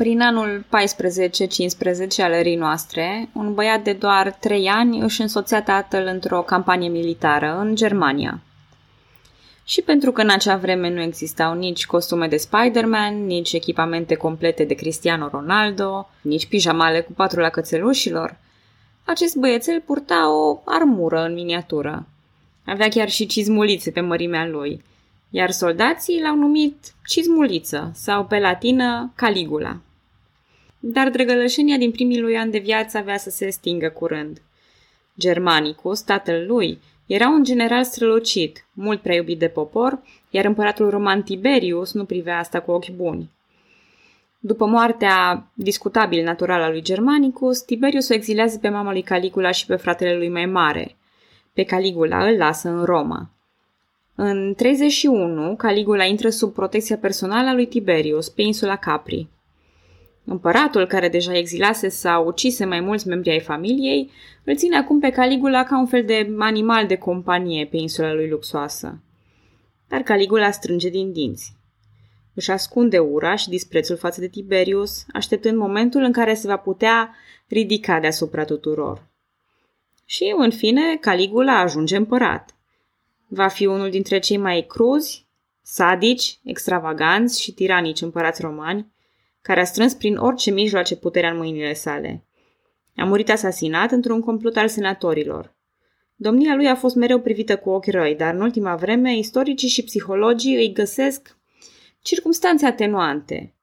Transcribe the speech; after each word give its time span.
Prin 0.00 0.20
anul 0.20 0.64
14-15 0.64 0.68
al 2.18 2.32
erii 2.32 2.56
noastre, 2.56 3.28
un 3.32 3.54
băiat 3.54 3.82
de 3.82 3.92
doar 3.92 4.32
3 4.32 4.68
ani 4.68 5.00
își 5.00 5.20
însoțea 5.20 5.62
tatăl 5.62 6.06
într-o 6.06 6.42
campanie 6.42 6.88
militară 6.88 7.58
în 7.58 7.74
Germania. 7.74 8.42
Și 9.64 9.82
pentru 9.82 10.12
că 10.12 10.20
în 10.20 10.30
acea 10.30 10.56
vreme 10.56 10.90
nu 10.90 11.00
existau 11.00 11.54
nici 11.54 11.86
costume 11.86 12.28
de 12.28 12.36
Spider-Man, 12.36 13.26
nici 13.26 13.52
echipamente 13.52 14.14
complete 14.14 14.64
de 14.64 14.74
Cristiano 14.74 15.28
Ronaldo, 15.28 16.08
nici 16.20 16.46
pijamale 16.46 17.00
cu 17.00 17.12
patrula 17.12 17.48
cățelușilor, 17.48 18.36
acest 19.04 19.36
băiețel 19.36 19.80
purta 19.80 20.32
o 20.32 20.60
armură 20.64 21.24
în 21.24 21.34
miniatură. 21.34 22.06
Avea 22.66 22.88
chiar 22.88 23.08
și 23.08 23.26
cizmulițe 23.26 23.90
pe 23.90 24.00
mărimea 24.00 24.46
lui, 24.46 24.84
iar 25.30 25.50
soldații 25.50 26.20
l-au 26.22 26.36
numit 26.36 26.76
cizmuliță 27.06 27.90
sau 27.94 28.24
pe 28.24 28.38
latină 28.38 29.12
Caligula. 29.14 29.76
Dar 30.80 31.10
drăgălășenia 31.10 31.76
din 31.76 31.90
primii 31.90 32.20
lui 32.20 32.36
ani 32.36 32.50
de 32.50 32.58
viață 32.58 32.98
avea 32.98 33.16
să 33.16 33.30
se 33.30 33.50
stingă 33.50 33.88
curând. 33.88 34.40
Germanicus, 35.18 36.00
tatăl 36.00 36.44
lui, 36.46 36.78
era 37.06 37.28
un 37.28 37.44
general 37.44 37.84
strălucit, 37.84 38.66
mult 38.72 39.00
prea 39.00 39.14
iubit 39.14 39.38
de 39.38 39.48
popor, 39.48 40.02
iar 40.30 40.44
împăratul 40.44 40.90
roman 40.90 41.22
Tiberius 41.22 41.92
nu 41.92 42.04
privea 42.04 42.38
asta 42.38 42.60
cu 42.60 42.70
ochi 42.70 42.90
buni. 42.90 43.30
După 44.38 44.66
moartea 44.66 45.46
discutabil 45.54 46.24
naturală 46.24 46.64
a 46.64 46.70
lui 46.70 46.82
Germanicus, 46.82 47.60
Tiberius 47.60 48.08
o 48.08 48.14
exilează 48.14 48.58
pe 48.58 48.68
mama 48.68 48.92
lui 48.92 49.02
Caligula 49.02 49.50
și 49.50 49.66
pe 49.66 49.76
fratele 49.76 50.16
lui 50.16 50.28
mai 50.28 50.46
mare. 50.46 50.96
Pe 51.52 51.62
Caligula 51.62 52.26
îl 52.26 52.36
lasă 52.36 52.68
în 52.68 52.84
Roma. 52.84 53.30
În 54.14 54.54
31, 54.54 55.56
Caligula 55.56 56.04
intră 56.04 56.28
sub 56.28 56.52
protecția 56.52 56.96
personală 56.96 57.48
a 57.48 57.54
lui 57.54 57.66
Tiberius, 57.66 58.28
pe 58.28 58.42
insula 58.42 58.76
Capri. 58.76 59.26
Împăratul, 60.24 60.86
care 60.86 61.08
deja 61.08 61.36
exilase 61.36 61.88
sau 61.88 62.26
ucise 62.26 62.64
mai 62.64 62.80
mulți 62.80 63.08
membri 63.08 63.30
ai 63.30 63.40
familiei, 63.40 64.10
îl 64.44 64.56
ține 64.56 64.76
acum 64.76 65.00
pe 65.00 65.10
Caligula 65.10 65.64
ca 65.64 65.78
un 65.78 65.86
fel 65.86 66.04
de 66.04 66.34
animal 66.38 66.86
de 66.86 66.96
companie 66.96 67.66
pe 67.66 67.76
insula 67.76 68.12
lui 68.12 68.28
luxoasă. 68.28 69.02
Dar 69.88 70.00
Caligula 70.00 70.50
strânge 70.50 70.88
din 70.88 71.12
dinți. 71.12 71.58
Își 72.34 72.50
ascunde 72.50 72.98
ura 72.98 73.34
și 73.34 73.48
disprețul 73.48 73.96
față 73.96 74.20
de 74.20 74.28
Tiberius, 74.28 75.04
așteptând 75.12 75.56
momentul 75.56 76.02
în 76.02 76.12
care 76.12 76.34
se 76.34 76.46
va 76.46 76.56
putea 76.56 77.14
ridica 77.48 78.00
deasupra 78.00 78.44
tuturor. 78.44 79.08
Și, 80.04 80.34
în 80.36 80.50
fine, 80.50 80.96
Caligula 80.96 81.58
ajunge 81.58 81.96
împărat. 81.96 82.54
Va 83.28 83.48
fi 83.48 83.66
unul 83.66 83.90
dintre 83.90 84.18
cei 84.18 84.36
mai 84.36 84.64
cruzi, 84.68 85.26
sadici, 85.62 86.38
extravaganți 86.44 87.42
și 87.42 87.52
tiranici 87.52 88.00
împărați 88.00 88.42
romani, 88.42 88.92
care 89.42 89.60
a 89.60 89.64
strâns 89.64 89.94
prin 89.94 90.16
orice 90.16 90.50
mijloace 90.50 90.96
puterea 90.96 91.30
în 91.30 91.36
mâinile 91.36 91.72
sale. 91.72 92.24
A 92.96 93.04
murit 93.04 93.30
asasinat 93.30 93.90
într-un 93.90 94.20
complot 94.20 94.56
al 94.56 94.68
senatorilor. 94.68 95.54
Domnia 96.14 96.54
lui 96.54 96.68
a 96.68 96.74
fost 96.74 96.94
mereu 96.94 97.20
privită 97.20 97.56
cu 97.56 97.70
ochi 97.70 97.86
răi, 97.86 98.14
dar 98.14 98.34
în 98.34 98.40
ultima 98.40 98.74
vreme 98.74 99.16
istoricii 99.16 99.68
și 99.68 99.84
psihologii 99.84 100.56
îi 100.56 100.72
găsesc 100.72 101.36
circumstanțe 102.00 102.66
atenuante. 102.66 103.54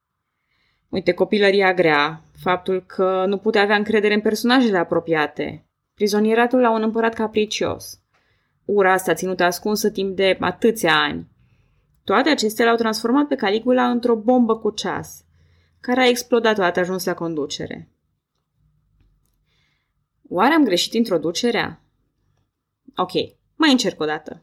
Uite, 0.89 1.11
copilăria 1.11 1.73
grea, 1.73 2.21
faptul 2.41 2.83
că 2.85 3.25
nu 3.27 3.37
putea 3.37 3.61
avea 3.61 3.75
încredere 3.75 4.13
în 4.13 4.21
personajele 4.21 4.77
apropiate, 4.77 5.65
prizonieratul 5.93 6.59
la 6.59 6.71
un 6.71 6.81
împărat 6.81 7.13
capricios, 7.13 7.99
ura 8.65 8.93
asta 8.93 9.13
ținută 9.13 9.43
ascunsă 9.43 9.89
timp 9.89 10.15
de 10.15 10.37
atâția 10.39 11.01
ani. 11.01 11.27
Toate 12.03 12.29
acestea 12.29 12.65
l-au 12.65 12.75
transformat 12.75 13.27
pe 13.27 13.35
Caligula 13.35 13.89
într-o 13.89 14.15
bombă 14.15 14.57
cu 14.57 14.69
ceas– 14.69 15.21
care 15.79 16.01
a 16.01 16.07
explodat 16.07 16.57
odată 16.57 16.79
ajuns 16.79 17.05
la 17.05 17.13
conducere. 17.13 17.89
Oare 20.29 20.53
am 20.53 20.63
greșit 20.63 20.93
introducerea? 20.93 21.81
Ok, 22.95 23.11
mai 23.55 23.71
încerc 23.71 23.99
o 23.99 24.05
dată. 24.05 24.41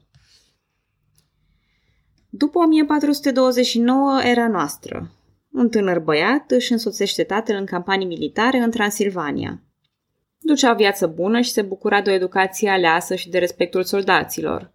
După 2.28 2.58
1429 2.58 4.22
era 4.22 4.48
noastră. 4.48 5.10
Un 5.52 5.68
tânăr 5.68 5.98
băiat 5.98 6.50
își 6.50 6.72
însoțește 6.72 7.22
tatăl 7.22 7.56
în 7.56 7.64
campanii 7.64 8.06
militare 8.06 8.58
în 8.58 8.70
Transilvania. 8.70 9.62
Ducea 10.38 10.72
o 10.72 10.74
viață 10.74 11.06
bună 11.06 11.40
și 11.40 11.50
se 11.50 11.62
bucura 11.62 12.00
de 12.00 12.10
o 12.10 12.14
educație 12.14 12.70
aleasă 12.70 13.14
și 13.14 13.28
de 13.28 13.38
respectul 13.38 13.84
soldaților. 13.84 14.72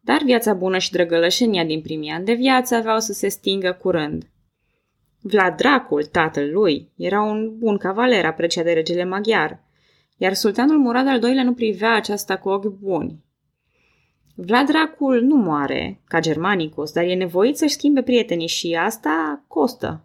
Dar 0.00 0.22
viața 0.24 0.54
bună 0.54 0.78
și 0.78 0.90
drăgălășenia 0.90 1.64
din 1.64 1.82
primii 1.82 2.10
ani 2.10 2.24
de 2.24 2.32
viață 2.32 2.74
aveau 2.74 2.98
să 2.98 3.12
se 3.12 3.28
stingă 3.28 3.72
curând– 3.72 4.24
Vlad 5.28 5.56
Dracul, 5.56 6.04
tatăl 6.04 6.52
lui, 6.52 6.92
era 6.96 7.22
un 7.22 7.58
bun 7.58 7.76
cavaler 7.76 8.24
apreciat 8.24 8.64
de 8.64 8.72
regele 8.72 9.04
maghiar, 9.04 9.64
iar 10.16 10.34
sultanul 10.34 10.78
Murad 10.78 11.06
al 11.08 11.22
II-lea 11.22 11.42
nu 11.42 11.54
privea 11.54 11.94
aceasta 11.94 12.36
cu 12.36 12.48
ochi 12.48 12.66
buni. 12.66 13.24
Vlad 14.34 14.66
Dracul 14.66 15.22
nu 15.22 15.34
moare, 15.36 16.00
ca 16.08 16.20
Germanicus, 16.20 16.92
dar 16.92 17.04
e 17.04 17.14
nevoit 17.14 17.56
să-și 17.56 17.74
schimbe 17.74 18.02
prietenii 18.02 18.46
și 18.46 18.74
asta 18.80 19.44
costă. 19.48 20.04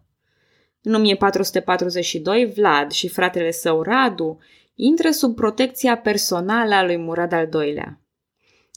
În 0.84 0.94
1442, 0.94 2.46
Vlad 2.46 2.92
și 2.92 3.08
fratele 3.08 3.52
său 3.52 3.82
Radu 3.82 4.40
intră 4.76 5.10
sub 5.10 5.36
protecția 5.36 5.98
personală 5.98 6.76
a 6.76 6.86
lui 6.86 6.98
Murad 6.98 7.34
al 7.34 7.50
II-lea. 7.54 8.02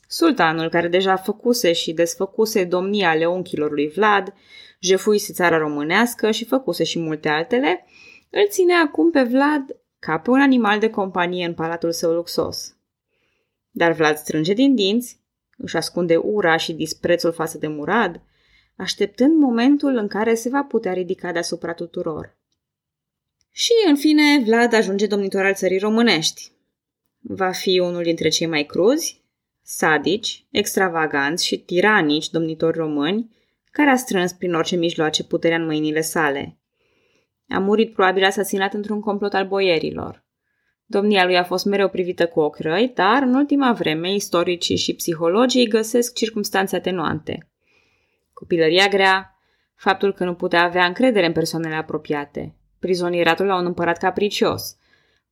Sultanul, 0.09 0.69
care 0.69 0.88
deja 0.88 1.16
făcuse 1.16 1.72
și 1.72 1.93
desfăcuse 1.93 2.65
domnia 2.65 3.11
ale 3.11 3.26
unchilor 3.26 3.71
lui 3.71 3.88
Vlad, 3.88 4.34
jefuise 4.84 5.33
țara 5.33 5.59
românească 5.59 6.31
și 6.31 6.45
făcuse 6.45 6.84
și 6.84 6.99
multe 6.99 7.28
altele, 7.28 7.87
îl 8.31 8.47
ține 8.49 8.75
acum 8.75 9.11
pe 9.11 9.22
Vlad 9.22 9.77
ca 9.99 10.19
pe 10.19 10.31
un 10.31 10.41
animal 10.41 10.78
de 10.78 10.91
companie 10.91 11.47
în 11.47 11.55
palatul 11.55 11.93
său 11.93 12.12
luxos. 12.12 12.77
Dar 13.71 13.93
Vlad 13.93 14.17
strânge 14.17 14.53
din 14.53 14.75
dinți, 14.75 15.21
își 15.56 15.77
ascunde 15.77 16.17
ura 16.17 16.56
și 16.56 16.73
disprețul 16.73 17.33
față 17.33 17.59
de 17.59 17.67
Murad, 17.67 18.21
așteptând 18.77 19.39
momentul 19.39 19.97
în 19.97 20.09
care 20.09 20.34
se 20.34 20.49
va 20.49 20.62
putea 20.62 20.93
ridica 20.93 21.33
deasupra 21.33 21.73
tuturor. 21.73 22.37
Și, 23.50 23.73
în 23.89 23.97
fine, 23.97 24.43
Vlad 24.44 24.73
ajunge 24.73 25.06
domnitor 25.06 25.44
al 25.44 25.55
țării 25.55 25.78
românești. 25.78 26.53
Va 27.21 27.50
fi 27.50 27.78
unul 27.78 28.03
dintre 28.03 28.28
cei 28.28 28.47
mai 28.47 28.65
cruzi, 28.65 29.23
sadici, 29.62 30.44
extravaganți 30.50 31.47
și 31.47 31.59
tiranici 31.59 32.31
domnitori 32.31 32.77
români, 32.77 33.31
care 33.75 33.91
a 33.91 33.97
strâns 33.97 34.33
prin 34.33 34.55
orice 34.55 34.77
mijloace 34.77 35.25
puterea 35.25 35.57
în 35.57 35.65
mâinile 35.65 36.01
sale. 36.01 36.59
A 37.49 37.59
murit 37.59 37.93
probabil 37.93 38.25
asasinat 38.25 38.75
într-un 38.75 39.01
complot 39.01 39.35
al 39.35 39.47
boierilor. 39.47 40.25
Domnia 40.85 41.25
lui 41.25 41.37
a 41.37 41.45
fost 41.45 41.65
mereu 41.65 41.89
privită 41.89 42.27
cu 42.27 42.41
ochi 42.41 42.59
răi, 42.59 42.93
dar 42.95 43.23
în 43.23 43.35
ultima 43.35 43.73
vreme 43.73 44.15
istoricii 44.15 44.77
și 44.77 44.95
psihologii 44.95 45.69
găsesc 45.69 46.15
circumstanțe 46.15 46.77
atenuante. 46.77 47.51
Copilăria 48.33 48.89
grea, 48.89 49.39
faptul 49.75 50.12
că 50.12 50.25
nu 50.25 50.35
putea 50.35 50.62
avea 50.62 50.85
încredere 50.85 51.27
în 51.27 51.33
persoanele 51.33 51.75
apropiate, 51.75 52.55
prizonieratul 52.79 53.47
la 53.47 53.56
un 53.56 53.67
împărat 53.67 53.99
capricios, 53.99 54.77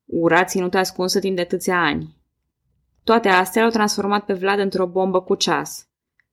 ura 0.05 0.45
ținută 0.45 0.79
ascunsă 0.79 1.19
timp 1.19 1.37
de 1.37 1.43
atâția 1.43 1.83
ani. 1.83 2.17
Toate 3.05 3.29
astea 3.29 3.63
l-au 3.63 3.71
transformat 3.71 4.25
pe 4.25 4.33
Vlad 4.33 4.59
într-o 4.59 4.87
bombă 4.87 5.21
cu 5.21 5.35
ceas– 5.35 5.87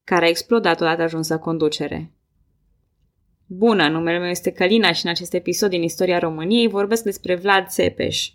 care 0.09 0.25
a 0.25 0.29
explodat 0.29 0.81
odată 0.81 1.01
ajuns 1.01 1.27
la 1.27 1.37
conducere. 1.37 2.11
Bună, 3.45 3.87
numele 3.87 4.17
meu 4.17 4.29
este 4.29 4.51
Călina 4.51 4.91
și 4.91 5.05
în 5.05 5.11
acest 5.11 5.33
episod 5.33 5.69
din 5.69 5.83
istoria 5.83 6.19
României 6.19 6.67
vorbesc 6.67 7.03
despre 7.03 7.35
Vlad 7.35 7.67
Țepeș. 7.67 8.29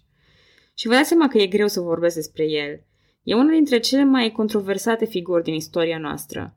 Și 0.74 0.86
vă 0.86 0.94
dați 0.94 1.08
seama 1.08 1.28
că 1.28 1.38
e 1.38 1.46
greu 1.46 1.66
să 1.66 1.80
vorbesc 1.80 2.14
despre 2.14 2.44
el. 2.44 2.80
E 3.22 3.34
una 3.34 3.50
dintre 3.50 3.78
cele 3.78 4.04
mai 4.04 4.30
controversate 4.30 5.04
figuri 5.04 5.42
din 5.42 5.54
istoria 5.54 5.98
noastră. 5.98 6.56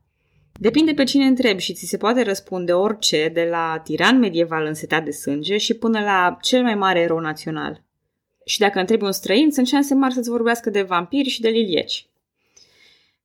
Depinde 0.52 0.92
pe 0.92 1.04
cine 1.04 1.24
întrebi 1.24 1.62
și 1.62 1.72
ți 1.72 1.86
se 1.86 1.96
poate 1.96 2.22
răspunde 2.22 2.72
orice, 2.72 3.28
de 3.28 3.48
la 3.50 3.80
tiran 3.84 4.18
medieval 4.18 4.66
însetat 4.66 5.04
de 5.04 5.10
sânge 5.10 5.56
și 5.56 5.74
până 5.74 6.00
la 6.00 6.38
cel 6.40 6.62
mai 6.62 6.74
mare 6.74 7.00
erou 7.00 7.18
național. 7.18 7.84
Și 8.44 8.58
dacă 8.58 8.78
întrebi 8.78 9.04
un 9.04 9.12
străin, 9.12 9.50
sunt 9.50 9.66
șanse 9.66 9.94
mari 9.94 10.14
să-ți 10.14 10.30
vorbească 10.30 10.70
de 10.70 10.82
vampiri 10.82 11.28
și 11.28 11.40
de 11.40 11.48
lilieci. 11.48 12.07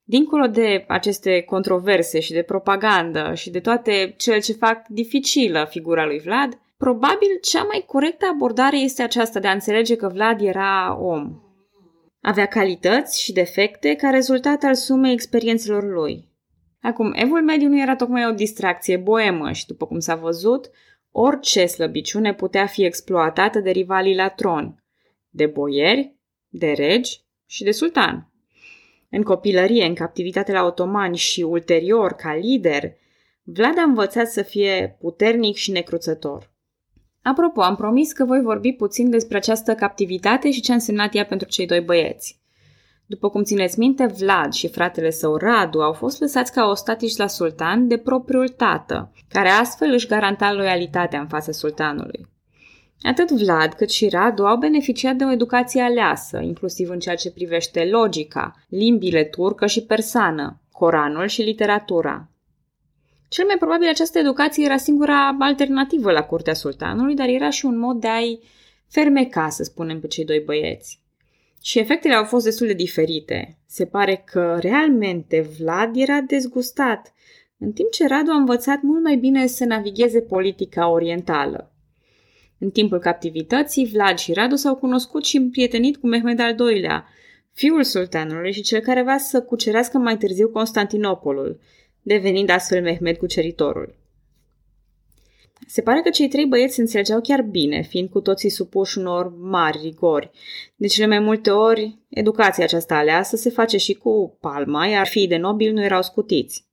Dincolo 0.03 0.47
de 0.47 0.85
aceste 0.87 1.41
controverse 1.41 2.19
și 2.19 2.31
de 2.31 2.41
propagandă 2.41 3.33
și 3.33 3.49
de 3.49 3.59
toate 3.59 4.13
cele 4.17 4.39
ce 4.39 4.53
fac 4.53 4.87
dificilă 4.87 5.67
figura 5.69 6.05
lui 6.05 6.19
Vlad, 6.19 6.59
probabil 6.77 7.39
cea 7.41 7.63
mai 7.63 7.83
corectă 7.87 8.25
abordare 8.33 8.77
este 8.77 9.03
aceasta 9.03 9.39
de 9.39 9.47
a 9.47 9.51
înțelege 9.51 9.95
că 9.95 10.07
Vlad 10.07 10.41
era 10.41 10.97
om. 10.99 11.41
Avea 12.21 12.45
calități 12.45 13.21
și 13.21 13.33
defecte 13.33 13.95
ca 13.95 14.09
rezultat 14.09 14.63
al 14.63 14.75
sumei 14.75 15.13
experiențelor 15.13 15.83
lui. 15.83 16.31
Acum, 16.81 17.13
evul 17.15 17.43
mediu 17.43 17.67
nu 17.67 17.81
era 17.81 17.95
tocmai 17.95 18.27
o 18.27 18.31
distracție 18.31 18.97
boemă 18.97 19.51
și, 19.51 19.65
după 19.65 19.85
cum 19.85 19.99
s-a 19.99 20.15
văzut, 20.15 20.69
orice 21.11 21.65
slăbiciune 21.65 22.33
putea 22.33 22.65
fi 22.65 22.85
exploatată 22.85 23.59
de 23.59 23.69
rivalii 23.69 24.15
la 24.15 24.29
tron, 24.29 24.83
de 25.29 25.45
boieri, 25.45 26.15
de 26.47 26.71
regi 26.71 27.21
și 27.45 27.63
de 27.63 27.71
sultan. 27.71 28.32
În 29.15 29.23
copilărie, 29.23 29.85
în 29.85 29.93
captivitate 29.93 30.51
la 30.51 30.63
otomani 30.63 31.17
și 31.17 31.41
ulterior, 31.41 32.11
ca 32.11 32.35
lider, 32.35 32.93
Vlad 33.43 33.77
a 33.77 33.81
învățat 33.81 34.27
să 34.27 34.41
fie 34.41 34.97
puternic 34.99 35.55
și 35.55 35.71
necruțător. 35.71 36.51
Apropo, 37.21 37.61
am 37.61 37.75
promis 37.75 38.11
că 38.11 38.25
voi 38.25 38.41
vorbi 38.41 38.71
puțin 38.71 39.09
despre 39.09 39.37
această 39.37 39.75
captivitate 39.75 40.51
și 40.51 40.61
ce 40.61 40.71
a 40.71 40.73
însemnat 40.73 41.15
ea 41.15 41.25
pentru 41.25 41.47
cei 41.47 41.65
doi 41.65 41.81
băieți. 41.81 42.41
După 43.05 43.29
cum 43.29 43.43
țineți 43.43 43.79
minte, 43.79 44.05
Vlad 44.05 44.53
și 44.53 44.67
fratele 44.67 45.09
său 45.09 45.35
Radu 45.35 45.81
au 45.81 45.93
fost 45.93 46.19
lăsați 46.19 46.53
ca 46.53 46.67
ostatici 46.67 47.17
la 47.17 47.27
sultan 47.27 47.87
de 47.87 47.97
propriul 47.97 48.49
tată, 48.49 49.11
care 49.29 49.49
astfel 49.49 49.91
își 49.91 50.07
garanta 50.07 50.53
loialitatea 50.53 51.19
în 51.19 51.27
fața 51.27 51.51
sultanului. 51.51 52.32
Atât 53.03 53.31
Vlad 53.31 53.73
cât 53.73 53.89
și 53.89 54.09
Radu 54.09 54.45
au 54.45 54.57
beneficiat 54.57 55.15
de 55.15 55.23
o 55.23 55.31
educație 55.31 55.81
aleasă, 55.81 56.39
inclusiv 56.39 56.89
în 56.89 56.99
ceea 56.99 57.15
ce 57.15 57.31
privește 57.31 57.85
logica, 57.85 58.55
limbile 58.69 59.23
turcă 59.23 59.65
și 59.65 59.83
persană, 59.83 60.61
Coranul 60.71 61.27
și 61.27 61.41
literatura. 61.41 62.29
Cel 63.27 63.45
mai 63.45 63.55
probabil 63.57 63.87
această 63.87 64.19
educație 64.19 64.65
era 64.65 64.77
singura 64.77 65.35
alternativă 65.39 66.11
la 66.11 66.23
curtea 66.23 66.53
sultanului, 66.53 67.15
dar 67.15 67.27
era 67.27 67.49
și 67.49 67.65
un 67.65 67.77
mod 67.77 67.99
de 67.99 68.07
a-i 68.07 68.39
fermeca, 68.87 69.49
să 69.49 69.63
spunem, 69.63 69.99
pe 69.99 70.07
cei 70.07 70.25
doi 70.25 70.39
băieți. 70.39 70.99
Și 71.61 71.79
efectele 71.79 72.13
au 72.13 72.23
fost 72.23 72.43
destul 72.43 72.67
de 72.67 72.73
diferite. 72.73 73.57
Se 73.67 73.85
pare 73.85 74.23
că 74.25 74.57
realmente 74.59 75.49
Vlad 75.59 75.95
era 75.95 76.21
dezgustat, 76.21 77.13
în 77.57 77.71
timp 77.71 77.91
ce 77.91 78.07
Radu 78.07 78.31
a 78.31 78.35
învățat 78.35 78.81
mult 78.81 79.03
mai 79.03 79.15
bine 79.15 79.47
să 79.47 79.65
navigheze 79.65 80.21
politica 80.21 80.89
orientală. 80.89 81.72
În 82.63 82.69
timpul 82.69 82.99
captivității, 82.99 83.85
Vlad 83.85 84.17
și 84.17 84.33
Radu 84.33 84.55
s-au 84.55 84.75
cunoscut 84.75 85.25
și 85.25 85.37
împrietenit 85.37 85.97
cu 85.97 86.07
Mehmed 86.07 86.39
al 86.39 86.55
II-lea, 86.59 87.05
fiul 87.53 87.83
sultanului 87.83 88.53
și 88.53 88.61
cel 88.61 88.79
care 88.79 89.03
va 89.03 89.17
să 89.17 89.41
cucerească 89.41 89.97
mai 89.97 90.17
târziu 90.17 90.49
Constantinopolul, 90.49 91.59
devenind 92.01 92.49
astfel 92.49 92.81
Mehmed 92.81 93.17
cuceritorul. 93.17 93.95
Se 95.67 95.81
pare 95.81 96.01
că 96.01 96.09
cei 96.09 96.27
trei 96.27 96.45
băieți 96.45 96.73
se 96.73 96.81
înțelegeau 96.81 97.21
chiar 97.21 97.41
bine, 97.41 97.81
fiind 97.81 98.09
cu 98.09 98.21
toții 98.21 98.49
supuși 98.49 98.97
unor 98.97 99.33
mari 99.37 99.79
rigori. 99.81 100.31
De 100.75 100.87
cele 100.87 101.07
mai 101.07 101.19
multe 101.19 101.49
ori, 101.49 101.97
educația 102.09 102.63
aceasta 102.63 102.95
aleasă 102.95 103.35
se 103.35 103.49
face 103.49 103.77
și 103.77 103.93
cu 103.93 104.37
palma, 104.41 104.85
iar 104.85 105.07
fiii 105.07 105.27
de 105.27 105.37
nobil 105.37 105.73
nu 105.73 105.83
erau 105.83 106.01
scutiți. 106.01 106.65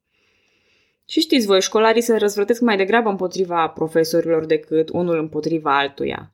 Și 1.11 1.21
știți 1.21 1.47
voi, 1.47 1.61
școlarii 1.61 2.03
se 2.03 2.17
răzvrătesc 2.17 2.61
mai 2.61 2.77
degrabă 2.77 3.09
împotriva 3.09 3.69
profesorilor 3.69 4.47
decât 4.47 4.89
unul 4.89 5.19
împotriva 5.19 5.79
altuia. 5.79 6.33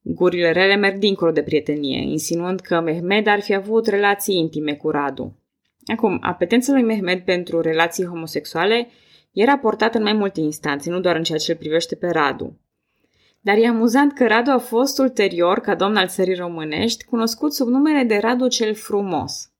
Gurile 0.00 0.52
rele 0.52 0.76
merg 0.76 0.98
dincolo 0.98 1.30
de 1.30 1.42
prietenie, 1.42 2.02
insinuând 2.02 2.60
că 2.60 2.80
Mehmed 2.80 3.26
ar 3.26 3.40
fi 3.40 3.54
avut 3.54 3.86
relații 3.86 4.36
intime 4.36 4.74
cu 4.74 4.90
Radu. 4.90 5.38
Acum, 5.86 6.18
apetența 6.22 6.72
lui 6.72 6.82
Mehmed 6.82 7.20
pentru 7.20 7.60
relații 7.60 8.04
homosexuale 8.04 8.88
e 9.32 9.44
raportată 9.44 9.96
în 9.98 10.02
mai 10.02 10.12
multe 10.12 10.40
instanțe, 10.40 10.90
nu 10.90 11.00
doar 11.00 11.16
în 11.16 11.22
ceea 11.22 11.38
ce 11.38 11.52
îl 11.52 11.58
privește 11.58 11.94
pe 11.94 12.08
Radu. 12.08 12.60
Dar 13.40 13.56
e 13.56 13.66
amuzant 13.66 14.12
că 14.12 14.26
Radu 14.26 14.50
a 14.50 14.58
fost 14.58 14.98
ulterior, 14.98 15.58
ca 15.58 15.74
domn 15.74 15.96
al 15.96 16.08
țării 16.08 16.34
românești, 16.34 17.04
cunoscut 17.04 17.54
sub 17.54 17.68
numele 17.68 18.04
de 18.04 18.16
Radu 18.16 18.48
cel 18.48 18.74
Frumos. 18.74 19.53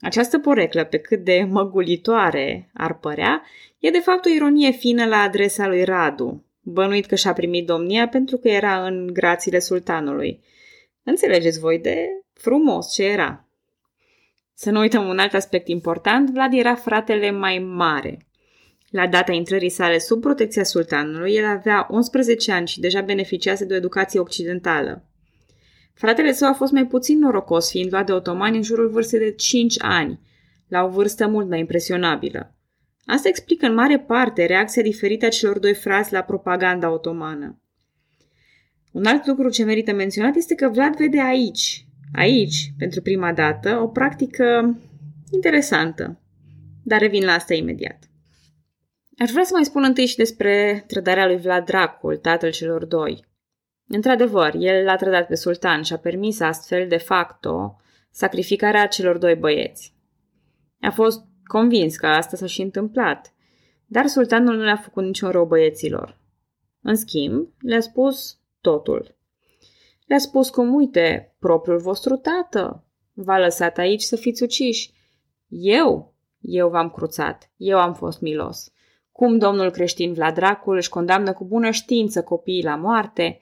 Această 0.00 0.38
poreclă, 0.38 0.84
pe 0.84 0.98
cât 0.98 1.24
de 1.24 1.46
măgulitoare 1.50 2.70
ar 2.74 2.98
părea, 2.98 3.42
e 3.78 3.90
de 3.90 3.98
fapt 3.98 4.24
o 4.24 4.28
ironie 4.28 4.70
fină 4.70 5.06
la 5.06 5.16
adresa 5.16 5.66
lui 5.66 5.84
Radu, 5.84 6.44
bănuit 6.60 7.06
că 7.06 7.14
și-a 7.14 7.32
primit 7.32 7.66
domnia 7.66 8.08
pentru 8.08 8.36
că 8.36 8.48
era 8.48 8.86
în 8.86 9.06
grațiile 9.12 9.58
sultanului. 9.58 10.40
Înțelegeți 11.02 11.58
voi 11.58 11.78
de 11.78 12.08
frumos 12.32 12.92
ce 12.92 13.04
era. 13.04 13.48
Să 14.54 14.70
nu 14.70 14.80
uităm 14.80 15.08
un 15.08 15.18
alt 15.18 15.34
aspect 15.34 15.68
important, 15.68 16.30
Vlad 16.30 16.52
era 16.52 16.74
fratele 16.74 17.30
mai 17.30 17.58
mare. 17.58 18.26
La 18.90 19.06
data 19.06 19.32
intrării 19.32 19.68
sale 19.68 19.98
sub 19.98 20.20
protecția 20.20 20.64
sultanului, 20.64 21.34
el 21.34 21.44
avea 21.44 21.86
11 21.90 22.52
ani 22.52 22.68
și 22.68 22.80
deja 22.80 23.00
beneficiase 23.00 23.64
de 23.64 23.74
o 23.74 23.76
educație 23.76 24.20
occidentală. 24.20 25.08
Fratele 25.94 26.32
său 26.32 26.48
a 26.48 26.52
fost 26.52 26.72
mai 26.72 26.86
puțin 26.86 27.18
norocos, 27.18 27.70
fiind 27.70 27.92
luat 27.92 28.06
de 28.06 28.12
otomani 28.12 28.56
în 28.56 28.62
jurul 28.62 28.88
vârstei 28.88 29.18
de 29.18 29.30
5 29.30 29.74
ani, 29.78 30.20
la 30.68 30.84
o 30.84 30.88
vârstă 30.88 31.28
mult 31.28 31.48
mai 31.48 31.58
impresionabilă. 31.58 32.54
Asta 33.04 33.28
explică 33.28 33.66
în 33.66 33.74
mare 33.74 33.98
parte 33.98 34.46
reacția 34.46 34.82
diferită 34.82 35.26
a 35.26 35.28
celor 35.28 35.58
doi 35.58 35.74
frați 35.74 36.12
la 36.12 36.20
propaganda 36.20 36.92
otomană. 36.92 37.58
Un 38.92 39.04
alt 39.04 39.26
lucru 39.26 39.48
ce 39.50 39.64
merită 39.64 39.92
menționat 39.92 40.34
este 40.36 40.54
că 40.54 40.68
Vlad 40.68 40.96
vede 40.96 41.20
aici, 41.20 41.86
aici, 42.12 42.72
pentru 42.78 43.02
prima 43.02 43.32
dată, 43.32 43.78
o 43.82 43.88
practică 43.88 44.78
interesantă. 45.30 46.20
Dar 46.82 47.00
revin 47.00 47.24
la 47.24 47.32
asta 47.32 47.54
imediat. 47.54 47.98
Aș 49.18 49.30
vrea 49.30 49.44
să 49.44 49.50
mai 49.54 49.64
spun 49.64 49.82
întâi 49.84 50.06
și 50.06 50.16
despre 50.16 50.84
trădarea 50.86 51.26
lui 51.26 51.36
Vlad 51.36 51.64
Dracul, 51.64 52.16
tatăl 52.16 52.50
celor 52.50 52.84
doi. 52.84 53.24
Într-adevăr, 53.88 54.54
el 54.58 54.84
l-a 54.84 54.96
trădat 54.96 55.26
pe 55.26 55.34
sultan 55.34 55.82
și 55.82 55.92
a 55.92 55.98
permis 55.98 56.40
astfel, 56.40 56.88
de 56.88 56.96
facto, 56.96 57.76
sacrificarea 58.10 58.86
celor 58.86 59.18
doi 59.18 59.34
băieți. 59.34 59.94
A 60.80 60.90
fost 60.90 61.24
convins 61.44 61.96
că 61.96 62.06
asta 62.06 62.36
s-a 62.36 62.46
și 62.46 62.62
întâmplat, 62.62 63.34
dar 63.86 64.06
sultanul 64.06 64.56
nu 64.56 64.62
le-a 64.62 64.76
făcut 64.76 65.04
niciun 65.04 65.30
rău 65.30 65.46
băieților. 65.46 66.18
În 66.80 66.96
schimb, 66.96 67.48
le-a 67.58 67.80
spus 67.80 68.38
totul. 68.60 69.16
Le-a 70.06 70.18
spus 70.18 70.50
cum, 70.50 70.74
uite, 70.74 71.34
propriul 71.38 71.78
vostru 71.78 72.16
tată 72.16 72.84
v-a 73.12 73.38
lăsat 73.38 73.78
aici 73.78 74.02
să 74.02 74.16
fiți 74.16 74.42
uciși. 74.42 74.92
Eu, 75.48 76.14
eu 76.40 76.68
v-am 76.68 76.90
cruțat, 76.90 77.50
eu 77.56 77.78
am 77.78 77.94
fost 77.94 78.20
milos. 78.20 78.72
Cum 79.12 79.38
domnul 79.38 79.70
creștin 79.70 80.12
Vladracul 80.12 80.76
își 80.76 80.88
condamnă 80.88 81.32
cu 81.32 81.44
bună 81.44 81.70
știință 81.70 82.22
copiii 82.22 82.62
la 82.64 82.76
moarte, 82.76 83.40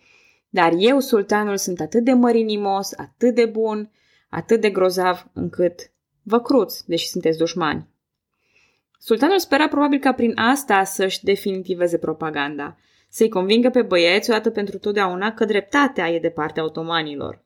dar 0.55 0.73
eu, 0.77 1.01
sultanul, 1.01 1.57
sunt 1.57 1.81
atât 1.81 2.05
de 2.05 2.13
mărinimos, 2.13 2.93
atât 2.93 3.35
de 3.35 3.45
bun, 3.45 3.91
atât 4.29 4.61
de 4.61 4.71
grozav, 4.71 5.31
încât 5.33 5.93
vă 6.23 6.41
cruț, 6.41 6.81
deși 6.81 7.09
sunteți 7.09 7.39
dușmani. 7.39 7.89
Sultanul 8.99 9.39
spera 9.39 9.69
probabil 9.69 9.99
ca 9.99 10.13
prin 10.13 10.33
asta 10.37 10.85
să-și 10.85 11.25
definitiveze 11.25 11.99
propaganda, 11.99 12.79
să-i 13.09 13.29
convingă 13.29 13.71
pe 13.71 13.83
băieți 13.83 14.31
odată 14.31 14.51
pentru 14.51 14.79
totdeauna 14.79 15.35
că 15.35 15.45
dreptatea 15.45 16.11
e 16.11 16.19
de 16.19 16.31
partea 16.31 16.65
otomanilor. 16.65 17.45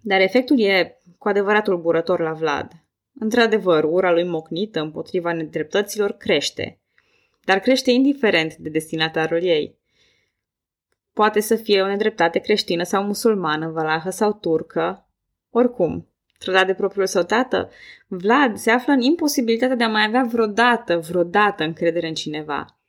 Dar 0.00 0.20
efectul 0.20 0.60
e 0.60 0.98
cu 1.18 1.28
adevărat 1.28 1.64
tulburător 1.64 2.20
la 2.20 2.32
Vlad. 2.32 2.72
Într-adevăr, 3.18 3.84
ura 3.84 4.12
lui 4.12 4.24
mocnită 4.24 4.80
împotriva 4.80 5.32
nedreptăților 5.32 6.12
crește, 6.12 6.78
dar 7.44 7.58
crește 7.58 7.90
indiferent 7.90 8.56
de 8.56 8.68
destinatarul 8.68 9.42
ei. 9.42 9.79
Poate 11.20 11.40
să 11.40 11.56
fie 11.56 11.82
o 11.82 11.86
nedreptate 11.86 12.38
creștină 12.38 12.82
sau 12.82 13.04
musulmană, 13.04 13.68
valahă 13.68 14.10
sau 14.10 14.32
turcă. 14.32 15.08
Oricum, 15.50 16.08
trădat 16.38 16.66
de 16.66 16.74
propriul 16.74 17.06
său 17.06 17.22
tată, 17.22 17.70
Vlad 18.06 18.56
se 18.56 18.70
află 18.70 18.92
în 18.92 19.00
imposibilitatea 19.00 19.76
de 19.76 19.84
a 19.84 19.88
mai 19.88 20.04
avea 20.06 20.22
vreodată, 20.22 20.98
vreodată 20.98 21.64
încredere 21.64 22.08
în 22.08 22.14
cineva. 22.14 22.80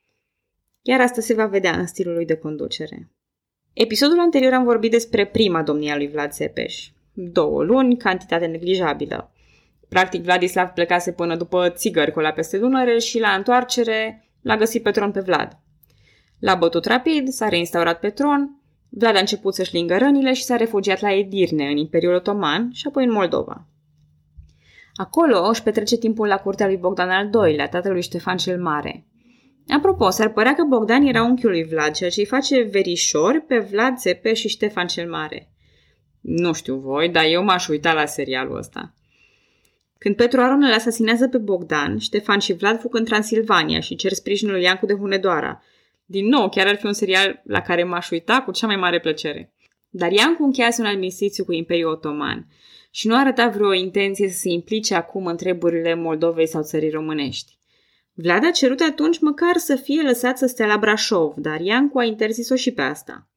Iar 0.82 1.00
asta 1.00 1.20
se 1.20 1.34
va 1.34 1.46
vedea 1.46 1.72
în 1.72 1.86
stilul 1.86 2.14
lui 2.14 2.24
de 2.24 2.36
conducere. 2.36 3.10
Episodul 3.72 4.18
anterior 4.18 4.52
am 4.52 4.64
vorbit 4.64 4.90
despre 4.90 5.26
prima 5.26 5.62
domnia 5.62 5.96
lui 5.96 6.08
Vlad 6.08 6.30
Țepeș. 6.30 6.88
Două 7.12 7.62
luni, 7.62 7.96
cantitate 7.96 8.46
neglijabilă. 8.46 9.32
Practic, 9.88 10.22
Vladislav 10.22 10.68
plecase 10.68 11.12
până 11.12 11.36
după 11.36 11.68
țigări 11.68 12.12
cu 12.12 12.20
la 12.20 12.30
peste 12.30 12.58
Dunăre 12.58 12.98
și 12.98 13.18
la 13.18 13.30
întoarcere 13.30 14.28
l-a 14.42 14.56
găsit 14.56 14.82
pe 14.82 14.90
tron 14.90 15.10
pe 15.10 15.20
Vlad. 15.20 15.61
L-a 16.42 16.54
bătut 16.54 16.84
rapid, 16.84 17.28
s-a 17.28 17.48
reinstaurat 17.48 17.98
pe 18.00 18.10
tron, 18.10 18.60
Vlad 18.88 19.16
a 19.16 19.18
început 19.18 19.54
să-și 19.54 19.74
lingă 19.74 19.96
rănile 19.96 20.32
și 20.32 20.42
s-a 20.42 20.56
refugiat 20.56 21.00
la 21.00 21.12
Edirne, 21.12 21.68
în 21.68 21.76
Imperiul 21.76 22.14
Otoman 22.14 22.70
și 22.72 22.86
apoi 22.86 23.04
în 23.04 23.12
Moldova. 23.12 23.66
Acolo 24.94 25.48
își 25.48 25.62
petrece 25.62 25.96
timpul 25.96 26.26
la 26.26 26.36
curtea 26.36 26.66
lui 26.66 26.76
Bogdan 26.76 27.10
al 27.10 27.30
II-lea, 27.48 27.68
tatălui 27.68 28.02
Ștefan 28.02 28.36
cel 28.36 28.62
Mare. 28.62 29.06
Apropo, 29.68 30.10
s-ar 30.10 30.32
părea 30.32 30.54
că 30.54 30.64
Bogdan 30.68 31.02
era 31.02 31.22
unchiul 31.22 31.50
lui 31.50 31.64
Vlad, 31.64 31.94
ceea 31.94 32.10
ce 32.10 32.20
îi 32.20 32.26
face 32.26 32.62
verișori 32.62 33.40
pe 33.40 33.58
Vlad 33.58 33.98
Zepe 33.98 34.34
și 34.34 34.48
Ștefan 34.48 34.86
cel 34.86 35.10
Mare. 35.10 35.52
Nu 36.20 36.52
știu 36.52 36.76
voi, 36.76 37.08
dar 37.08 37.24
eu 37.24 37.44
m-aș 37.44 37.68
uita 37.68 37.92
la 37.92 38.06
serialul 38.06 38.56
ăsta. 38.56 38.94
Când 39.98 40.16
Petru 40.16 40.40
Aron 40.40 40.62
îl 40.62 40.72
asasinează 40.72 41.28
pe 41.28 41.38
Bogdan, 41.38 41.98
Ștefan 41.98 42.38
și 42.38 42.52
Vlad 42.52 42.80
fug 42.80 42.94
în 42.94 43.04
Transilvania 43.04 43.80
și 43.80 43.96
cer 43.96 44.12
sprijinul 44.12 44.54
lui 44.54 44.62
Iancu 44.62 44.86
de 44.86 44.94
Hunedoara. 44.94 45.62
Din 46.12 46.28
nou, 46.28 46.48
chiar 46.48 46.66
ar 46.66 46.76
fi 46.76 46.86
un 46.86 46.92
serial 46.92 47.42
la 47.44 47.60
care 47.60 47.84
m-aș 47.84 48.10
uita 48.10 48.42
cu 48.42 48.50
cea 48.50 48.66
mai 48.66 48.76
mare 48.76 49.00
plăcere. 49.00 49.54
Dar 49.88 50.10
Iancu 50.10 50.42
încheiază 50.44 50.82
un 50.82 50.88
armistițiu 50.88 51.44
cu 51.44 51.52
Imperiul 51.52 51.90
Otoman 51.90 52.46
și 52.90 53.06
nu 53.06 53.16
arăta 53.16 53.48
vreo 53.48 53.72
intenție 53.72 54.28
să 54.28 54.38
se 54.38 54.48
implice 54.48 54.94
acum 54.94 55.26
în 55.26 55.36
treburile 55.36 55.94
Moldovei 55.94 56.46
sau 56.46 56.62
țării 56.62 56.90
românești. 56.90 57.58
Vlad 58.14 58.44
a 58.44 58.50
cerut 58.50 58.80
atunci 58.80 59.20
măcar 59.20 59.56
să 59.56 59.74
fie 59.74 60.02
lăsat 60.02 60.38
să 60.38 60.46
stea 60.46 60.66
la 60.66 60.76
Brașov, 60.76 61.34
dar 61.36 61.60
Iancu 61.60 61.98
a 61.98 62.04
interzis-o 62.04 62.56
și 62.56 62.70
pe 62.72 62.82
asta. 62.82 63.28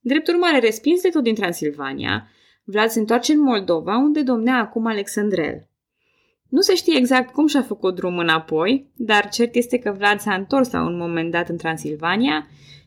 Drept 0.00 0.28
urmare, 0.28 0.58
respins 0.58 1.02
de 1.02 1.08
tot 1.08 1.22
din 1.22 1.34
Transilvania, 1.34 2.28
Vlad 2.64 2.88
se 2.88 2.98
întoarce 2.98 3.32
în 3.32 3.40
Moldova, 3.40 3.96
unde 3.96 4.22
domnea 4.22 4.58
acum 4.58 4.86
Alexandrel. 4.86 5.68
Nu 6.52 6.60
se 6.60 6.74
știe 6.74 6.96
exact 6.96 7.32
cum 7.32 7.46
și-a 7.46 7.62
făcut 7.62 7.94
drum 7.94 8.18
înapoi, 8.18 8.90
dar 8.96 9.28
cert 9.28 9.54
este 9.54 9.78
că 9.78 9.94
Vlad 9.98 10.20
s-a 10.20 10.34
întors 10.34 10.70
la 10.70 10.82
un 10.82 10.96
moment 10.96 11.30
dat 11.30 11.48
în 11.48 11.56
Transilvania, 11.56 12.46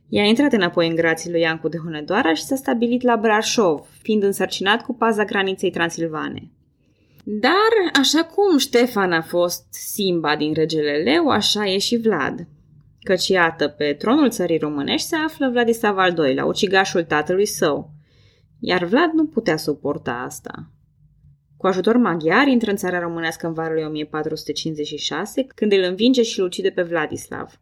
I-a 0.10 0.24
intrat 0.24 0.54
înapoi 0.54 0.88
în 0.88 0.96
grații 0.96 1.32
lui 1.32 1.40
Iancu 1.42 1.68
de 1.68 1.78
Hunedoara 1.78 2.34
și 2.34 2.44
s-a 2.44 2.56
stabilit 2.56 3.02
la 3.02 3.16
Brașov, 3.16 3.88
fiind 4.02 4.24
însărcinat 4.24 4.82
cu 4.82 4.94
paza 4.94 5.26
graniței 5.26 5.72
transilvane. 5.72 6.52
Dar, 7.24 8.00
așa 8.00 8.24
cum 8.24 8.58
Ștefan 8.58 9.12
a 9.12 9.22
fost 9.22 9.66
Simba 9.70 10.36
din 10.36 10.54
Regele 10.54 10.98
Leu, 10.98 11.28
așa 11.28 11.66
e 11.66 11.78
și 11.78 11.98
Vlad. 11.98 12.48
Căci 13.02 13.28
iată, 13.28 13.68
pe 13.68 13.94
tronul 13.94 14.30
țării 14.30 14.58
românești 14.58 15.08
se 15.08 15.16
află 15.16 15.50
Vladislav 15.50 15.98
al 15.98 16.18
II-lea, 16.18 16.46
ucigașul 16.46 17.04
tatălui 17.04 17.46
său. 17.46 17.92
Iar 18.60 18.84
Vlad 18.84 19.12
nu 19.14 19.26
putea 19.26 19.58
suporta 19.58 20.24
asta. 20.26 20.72
Cu 21.58 21.68
ajutor 21.68 21.98
maghiar 21.98 22.48
intră 22.48 22.72
în 22.72 22.78
țara 22.78 23.00
românească 23.00 23.48
în 23.48 23.54
vara 23.54 23.74
lui 23.74 23.84
1456, 23.84 25.48
când 25.56 25.72
îl 25.72 25.84
învinge 25.84 26.24
și 26.24 26.40
îl 26.40 26.46
ucide 26.46 26.70
pe 26.70 26.82
Vladislav. 26.82 27.60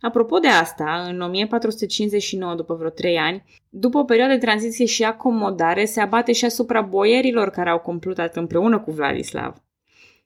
Apropo 0.00 0.38
de 0.38 0.48
asta, 0.48 1.06
în 1.08 1.20
1459, 1.20 2.54
după 2.54 2.74
vreo 2.74 2.90
trei 2.90 3.16
ani, 3.16 3.44
după 3.68 3.98
o 3.98 4.04
perioadă 4.04 4.32
de 4.32 4.38
tranziție 4.38 4.84
și 4.86 5.04
acomodare, 5.04 5.84
se 5.84 6.00
abate 6.00 6.32
și 6.32 6.44
asupra 6.44 6.80
boierilor 6.80 7.50
care 7.50 7.70
au 7.70 7.78
complutat 7.78 8.36
împreună 8.36 8.80
cu 8.80 8.90
Vladislav. 8.90 9.54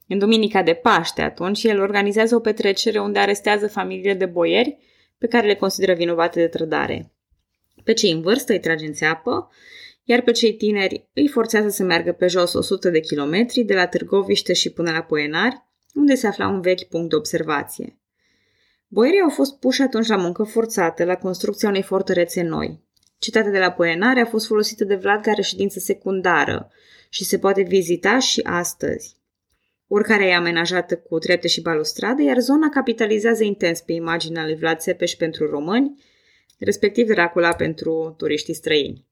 În 0.09 0.19
duminica 0.19 0.63
de 0.63 0.73
Paște, 0.73 1.23
atunci, 1.23 1.63
el 1.63 1.81
organizează 1.81 2.35
o 2.35 2.41
petrecere 2.41 2.99
unde 2.99 3.19
arestează 3.19 3.69
familiile 3.69 4.15
de 4.15 4.27
boieri 4.27 4.79
pe 5.19 5.27
care 5.27 5.47
le 5.47 5.55
consideră 5.55 5.93
vinovate 5.93 6.41
de 6.41 6.47
trădare. 6.47 7.13
Pe 7.85 7.93
cei 7.93 8.11
în 8.11 8.21
vârstă 8.21 8.53
îi 8.53 8.61
trage 8.61 8.87
în 8.87 8.93
țeapă, 8.93 9.49
iar 10.11 10.21
pe 10.21 10.31
cei 10.31 10.55
tineri 10.55 11.09
îi 11.15 11.29
forțează 11.29 11.69
să 11.69 11.83
meargă 11.83 12.13
pe 12.13 12.27
jos 12.27 12.53
100 12.53 12.91
de 12.91 13.01
kilometri 13.01 13.63
de 13.63 13.75
la 13.75 13.87
Târgoviște 13.87 14.53
și 14.53 14.71
până 14.71 14.91
la 14.91 15.03
Poenari, 15.03 15.63
unde 15.95 16.15
se 16.15 16.27
afla 16.27 16.49
un 16.49 16.61
vechi 16.61 16.89
punct 16.89 17.09
de 17.09 17.17
observație. 17.17 17.99
Boierii 18.87 19.21
au 19.21 19.29
fost 19.29 19.59
puși 19.59 19.83
atunci 19.83 20.07
la 20.07 20.17
muncă 20.17 20.43
forțată 20.43 21.05
la 21.05 21.17
construcția 21.17 21.69
unei 21.69 21.83
fortărețe 21.83 22.43
noi. 22.43 22.85
Cetatea 23.19 23.51
de 23.51 23.59
la 23.59 23.71
Poenare 23.71 24.21
a 24.21 24.25
fost 24.25 24.47
folosită 24.47 24.85
de 24.85 24.95
Vlad 24.95 25.23
ca 25.23 25.33
reședință 25.33 25.79
secundară 25.79 26.71
și 27.09 27.25
se 27.25 27.39
poate 27.39 27.63
vizita 27.63 28.19
și 28.19 28.41
astăzi. 28.45 29.17
Oricare 29.87 30.27
e 30.27 30.35
amenajată 30.35 30.97
cu 30.97 31.19
trepte 31.19 31.49
și 31.49 31.61
balustradă, 31.61 32.23
iar 32.23 32.39
zona 32.39 32.69
capitalizează 32.69 33.45
intens 33.45 33.81
pe 33.81 33.93
imaginea 33.93 34.45
lui 34.45 34.57
Vlad 34.57 34.79
Țepeș 34.79 35.13
pentru 35.13 35.51
români, 35.51 36.05
respectiv 36.59 37.07
Dracula 37.07 37.53
pentru 37.53 38.15
turiștii 38.19 38.55
străini. 38.55 39.09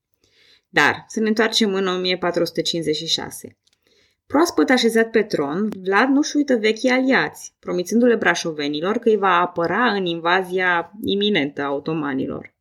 Dar 0.68 1.04
să 1.08 1.20
ne 1.20 1.28
întoarcem 1.28 1.75
în 1.75 1.87
1456. 1.87 3.56
Proaspăt 4.26 4.70
așezat 4.70 5.10
pe 5.10 5.22
tron, 5.22 5.68
Vlad 5.82 6.08
nu-și 6.08 6.37
uită 6.37 6.56
vechii 6.56 6.90
aliați, 6.90 7.54
promițându-le 7.58 8.16
brașovenilor 8.16 8.98
că 8.98 9.08
îi 9.08 9.16
va 9.16 9.40
apăra 9.40 9.92
în 9.92 10.06
invazia 10.06 10.92
iminentă 11.02 11.62
a 11.62 11.70
otomanilor. 11.70 12.54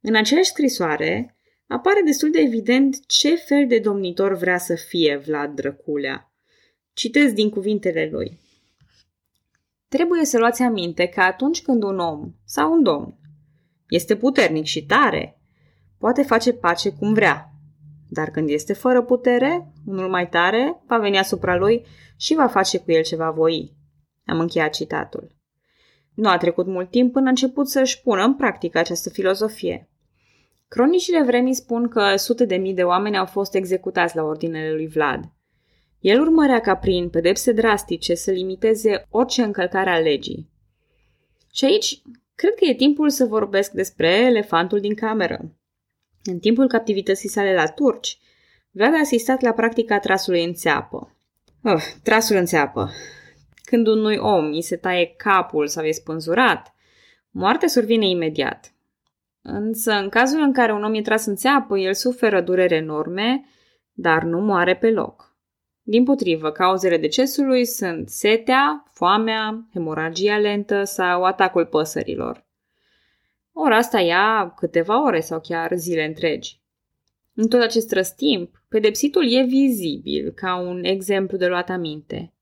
În 0.00 0.14
aceeași 0.14 0.48
scrisoare 0.48 1.36
apare 1.66 2.00
destul 2.04 2.30
de 2.30 2.40
evident 2.40 3.06
ce 3.06 3.34
fel 3.34 3.66
de 3.66 3.78
domnitor 3.78 4.36
vrea 4.36 4.58
să 4.58 4.74
fie 4.74 5.16
Vlad 5.16 5.54
Drăculea. 5.54 6.32
Citez 6.92 7.32
din 7.32 7.50
cuvintele 7.50 8.08
lui. 8.12 8.38
Trebuie 9.88 10.24
să 10.24 10.38
luați 10.38 10.62
aminte 10.62 11.06
că 11.06 11.20
atunci 11.20 11.62
când 11.62 11.82
un 11.82 11.98
om 11.98 12.32
sau 12.44 12.72
un 12.72 12.82
domn 12.82 13.18
este 13.88 14.16
puternic 14.16 14.64
și 14.64 14.84
tare, 14.84 15.35
poate 15.98 16.22
face 16.22 16.52
pace 16.52 16.90
cum 16.90 17.12
vrea, 17.12 17.50
dar 18.08 18.30
când 18.30 18.48
este 18.48 18.72
fără 18.72 19.02
putere, 19.02 19.72
unul 19.86 20.08
mai 20.08 20.28
tare 20.28 20.82
va 20.86 20.98
veni 20.98 21.18
asupra 21.18 21.56
lui 21.56 21.84
și 22.16 22.34
va 22.34 22.46
face 22.46 22.78
cu 22.78 22.92
el 22.92 23.02
ce 23.02 23.16
va 23.16 23.30
voi. 23.30 23.72
Am 24.24 24.40
încheiat 24.40 24.70
citatul. 24.72 25.34
Nu 26.14 26.28
a 26.28 26.36
trecut 26.36 26.66
mult 26.66 26.90
timp 26.90 27.12
până 27.12 27.26
a 27.26 27.28
început 27.28 27.68
să-și 27.68 28.02
pună 28.02 28.24
în 28.24 28.34
practică 28.34 28.78
această 28.78 29.10
filozofie. 29.10 29.88
Cronicile 30.68 31.22
vremii 31.22 31.54
spun 31.54 31.88
că 31.88 32.16
sute 32.16 32.44
de 32.44 32.56
mii 32.56 32.74
de 32.74 32.82
oameni 32.82 33.16
au 33.16 33.26
fost 33.26 33.54
executați 33.54 34.16
la 34.16 34.22
ordinele 34.22 34.72
lui 34.72 34.86
Vlad. 34.86 35.24
El 36.00 36.20
urmărea 36.20 36.60
ca 36.60 36.74
prin 36.74 37.08
pedepse 37.08 37.52
drastice 37.52 38.14
să 38.14 38.30
limiteze 38.30 39.06
orice 39.10 39.42
încălcare 39.42 39.90
a 39.90 39.98
legii. 39.98 40.50
Și 41.52 41.64
aici, 41.64 42.02
cred 42.34 42.54
că 42.54 42.64
e 42.64 42.74
timpul 42.74 43.10
să 43.10 43.24
vorbesc 43.24 43.70
despre 43.70 44.08
elefantul 44.08 44.80
din 44.80 44.94
cameră. 44.94 45.55
În 46.26 46.38
timpul 46.38 46.68
captivității 46.68 47.28
sale 47.28 47.54
la 47.54 47.66
turci, 47.66 48.18
Vlad 48.76 48.94
a 48.94 48.98
asistat 48.98 49.40
la 49.40 49.52
practica 49.52 49.98
trasului 49.98 50.44
în 50.44 50.54
țeapă. 50.54 51.16
Oh, 51.62 51.82
trasul 52.02 52.36
în 52.36 52.44
țeapă. 52.44 52.90
Când 53.62 53.86
unui 53.86 54.16
om 54.16 54.44
îi 54.44 54.62
se 54.62 54.76
taie 54.76 55.14
capul 55.16 55.66
sau 55.66 55.84
e 55.84 55.90
spânzurat, 55.90 56.74
moartea 57.30 57.68
survine 57.68 58.08
imediat. 58.08 58.74
Însă, 59.42 59.92
în 59.92 60.08
cazul 60.08 60.40
în 60.40 60.52
care 60.52 60.72
un 60.72 60.84
om 60.84 60.94
e 60.94 61.00
tras 61.00 61.26
în 61.26 61.36
țeapă, 61.36 61.78
el 61.78 61.94
suferă 61.94 62.40
durere 62.40 62.74
enorme, 62.74 63.44
dar 63.92 64.22
nu 64.22 64.40
moare 64.40 64.76
pe 64.76 64.90
loc. 64.90 65.36
Din 65.82 66.04
potrivă, 66.04 66.50
cauzele 66.50 66.98
decesului 66.98 67.64
sunt 67.64 68.08
setea, 68.08 68.84
foamea, 68.92 69.68
hemoragia 69.72 70.38
lentă 70.38 70.84
sau 70.84 71.22
atacul 71.22 71.66
păsărilor. 71.66 72.45
Ori 73.58 73.74
asta 73.74 74.00
ia 74.00 74.54
câteva 74.56 75.04
ore 75.04 75.20
sau 75.20 75.40
chiar 75.40 75.72
zile 75.74 76.04
întregi. 76.04 76.60
În 77.34 77.48
tot 77.48 77.60
acest 77.60 77.92
răstimp, 77.92 78.62
pedepsitul 78.68 79.32
e 79.32 79.42
vizibil 79.42 80.30
ca 80.30 80.56
un 80.56 80.84
exemplu 80.84 81.36
de 81.36 81.46
luat 81.46 81.70
aminte. 81.70 82.32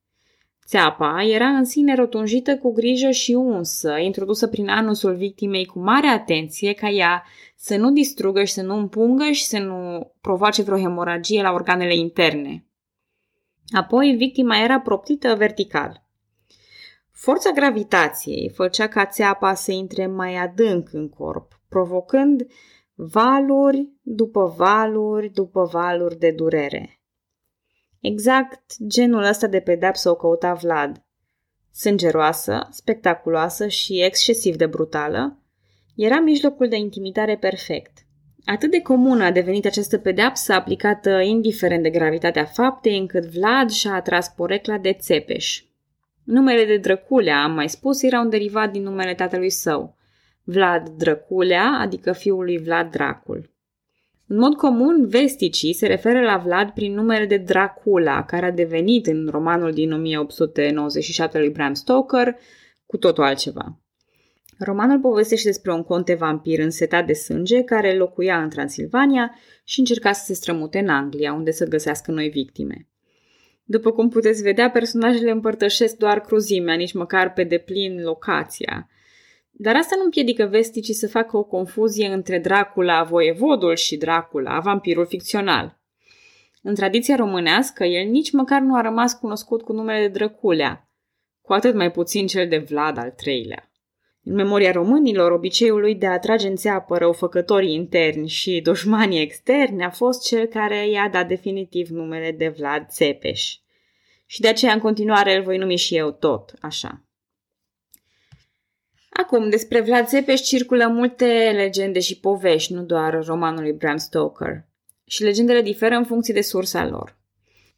Țeapa 0.67 1.23
era 1.23 1.47
în 1.47 1.65
sine 1.65 1.95
rotunjită 1.95 2.59
cu 2.59 2.73
grijă 2.73 3.11
și 3.11 3.33
unsă, 3.33 3.97
introdusă 3.97 4.47
prin 4.47 4.69
anusul 4.69 5.17
victimei 5.17 5.65
cu 5.65 5.79
mare 5.79 6.07
atenție 6.07 6.73
ca 6.73 6.89
ea 6.89 7.25
să 7.57 7.77
nu 7.77 7.91
distrugă 7.91 8.45
și 8.45 8.53
să 8.53 8.63
nu 8.63 8.77
împungă 8.77 9.31
și 9.31 9.45
să 9.45 9.59
nu 9.59 10.11
provoace 10.21 10.63
vreo 10.63 10.79
hemoragie 10.79 11.43
la 11.43 11.53
organele 11.53 11.97
interne. 11.97 12.67
Apoi, 13.77 14.15
victima 14.17 14.63
era 14.63 14.81
proptită 14.81 15.35
vertical. 15.35 16.04
Forța 17.15 17.51
gravitației 17.51 18.49
făcea 18.55 18.89
ca 18.89 19.07
țeapa 19.07 19.55
să 19.55 19.73
intre 19.73 20.07
mai 20.07 20.37
adânc 20.37 20.93
în 20.93 21.09
corp, 21.09 21.61
provocând 21.69 22.47
valuri 22.95 23.89
după 24.03 24.55
valuri 24.57 25.29
după 25.29 25.65
valuri 25.65 26.19
de 26.19 26.31
durere. 26.31 27.01
Exact 28.01 28.77
genul 28.87 29.23
ăsta 29.23 29.47
de 29.47 29.61
pedapsă 29.61 30.11
o 30.11 30.15
căuta 30.15 30.53
Vlad. 30.53 31.05
Sângeroasă, 31.73 32.69
spectaculoasă 32.71 33.69
și 33.69 34.03
excesiv 34.03 34.57
de 34.57 34.67
brutală, 34.67 35.43
era 35.97 36.21
mijlocul 36.21 36.69
de 36.69 36.77
intimidare 36.77 37.37
perfect. 37.37 37.99
Atât 38.45 38.71
de 38.71 38.81
comună 38.81 39.25
a 39.25 39.31
devenit 39.31 39.67
această 39.67 39.99
pedeapsă 39.99 40.53
aplicată 40.53 41.11
indiferent 41.11 41.83
de 41.83 41.91
gravitatea 41.91 42.45
faptei, 42.45 42.99
încât 42.99 43.25
Vlad 43.25 43.71
și-a 43.71 43.95
atras 43.95 44.29
porecla 44.29 44.79
de 44.79 44.93
țepeș, 44.93 45.65
Numele 46.25 46.65
de 46.65 46.77
Drăculea, 46.77 47.43
am 47.43 47.53
mai 47.53 47.69
spus, 47.69 48.03
era 48.03 48.21
un 48.21 48.29
derivat 48.29 48.73
din 48.73 48.83
numele 48.83 49.15
tatălui 49.15 49.51
său, 49.51 49.97
Vlad 50.45 50.89
Drăculea, 50.89 51.79
adică 51.81 52.13
fiul 52.13 52.45
lui 52.45 52.59
Vlad 52.59 52.91
Dracul. 52.91 53.53
În 54.27 54.39
mod 54.39 54.55
comun, 54.55 55.09
vesticii 55.09 55.73
se 55.73 55.87
referă 55.87 56.21
la 56.21 56.37
Vlad 56.37 56.71
prin 56.71 56.95
numele 56.95 57.27
de 57.27 57.37
Dracula, 57.37 58.25
care 58.25 58.47
a 58.47 58.51
devenit 58.51 59.07
în 59.07 59.29
romanul 59.31 59.73
din 59.73 59.93
1897 59.93 61.39
lui 61.39 61.51
Bram 61.51 61.75
Stoker 61.75 62.37
cu 62.87 62.97
totul 62.97 63.25
altceva. 63.25 63.79
Romanul 64.59 65.01
povestește 65.01 65.49
despre 65.49 65.73
un 65.73 65.83
conte 65.83 66.15
vampir 66.15 66.59
însetat 66.59 67.07
de 67.07 67.13
sânge 67.13 67.63
care 67.63 67.97
locuia 67.97 68.43
în 68.43 68.49
Transilvania 68.49 69.35
și 69.65 69.79
încerca 69.79 70.13
să 70.13 70.25
se 70.25 70.35
strămute 70.35 70.79
în 70.79 70.89
Anglia, 70.89 71.33
unde 71.33 71.51
să 71.51 71.67
găsească 71.67 72.11
noi 72.11 72.29
victime. 72.29 72.89
După 73.65 73.93
cum 73.93 74.09
puteți 74.09 74.43
vedea, 74.43 74.71
personajele 74.71 75.31
împărtășesc 75.31 75.97
doar 75.97 76.21
cruzimea, 76.21 76.75
nici 76.75 76.93
măcar 76.93 77.33
pe 77.33 77.45
deplin 77.45 78.03
locația. 78.03 78.89
Dar 79.51 79.77
asta 79.77 79.97
nu 79.97 80.05
împiedică 80.05 80.45
vesticii 80.45 80.95
să 80.95 81.09
facă 81.09 81.37
o 81.37 81.45
confuzie 81.45 82.07
între 82.07 82.39
Dracula, 82.39 83.03
voievodul, 83.03 83.77
și 83.77 83.97
Dracula, 83.97 84.61
vampirul 84.61 85.07
ficțional. 85.07 85.79
În 86.63 86.75
tradiția 86.75 87.17
românească, 87.17 87.85
el 87.85 88.11
nici 88.11 88.33
măcar 88.33 88.61
nu 88.61 88.75
a 88.77 88.81
rămas 88.81 89.13
cunoscut 89.13 89.63
cu 89.63 89.73
numele 89.73 90.01
de 90.01 90.09
Drăculea, 90.09 90.89
cu 91.41 91.53
atât 91.53 91.75
mai 91.75 91.91
puțin 91.91 92.27
cel 92.27 92.49
de 92.49 92.59
Vlad 92.59 92.99
al 92.99 93.11
treilea. 93.11 93.71
În 94.25 94.35
memoria 94.35 94.73
românilor, 94.73 95.31
obiceiul 95.31 95.81
lui 95.81 95.95
de 95.95 96.07
a 96.07 96.19
trage 96.19 96.49
în 96.49 96.57
țeapă 96.57 96.99
răufăcătorii 96.99 97.75
interni 97.75 98.29
și 98.29 98.61
dușmanii 98.61 99.21
externi 99.21 99.85
a 99.85 99.91
fost 99.91 100.27
cel 100.27 100.47
care 100.47 100.89
i-a 100.89 101.09
dat 101.09 101.29
definitiv 101.29 101.89
numele 101.89 102.33
de 102.33 102.49
Vlad 102.49 102.87
Țepeș. 102.89 103.55
Și 104.27 104.41
de 104.41 104.49
aceea 104.49 104.73
în 104.73 104.79
continuare 104.79 105.37
îl 105.37 105.43
voi 105.43 105.59
numi 105.59 105.77
și 105.77 105.97
eu 105.97 106.11
tot 106.11 106.53
așa. 106.61 107.05
Acum, 109.11 109.51
despre 109.51 109.81
Vlad 109.81 110.07
Țepeș 110.07 110.41
circulă 110.41 110.87
multe 110.87 111.53
legende 111.55 112.01
și 112.01 112.21
povești, 112.21 112.73
nu 112.73 112.83
doar 112.83 113.25
romanul 113.25 113.63
lui 113.63 113.73
Bram 113.73 113.97
Stoker. 113.97 114.65
Și 115.07 115.23
legendele 115.23 115.63
diferă 115.63 115.95
în 115.95 116.05
funcție 116.05 116.35
de 116.35 116.41
sursa 116.41 116.87
lor. 116.87 117.17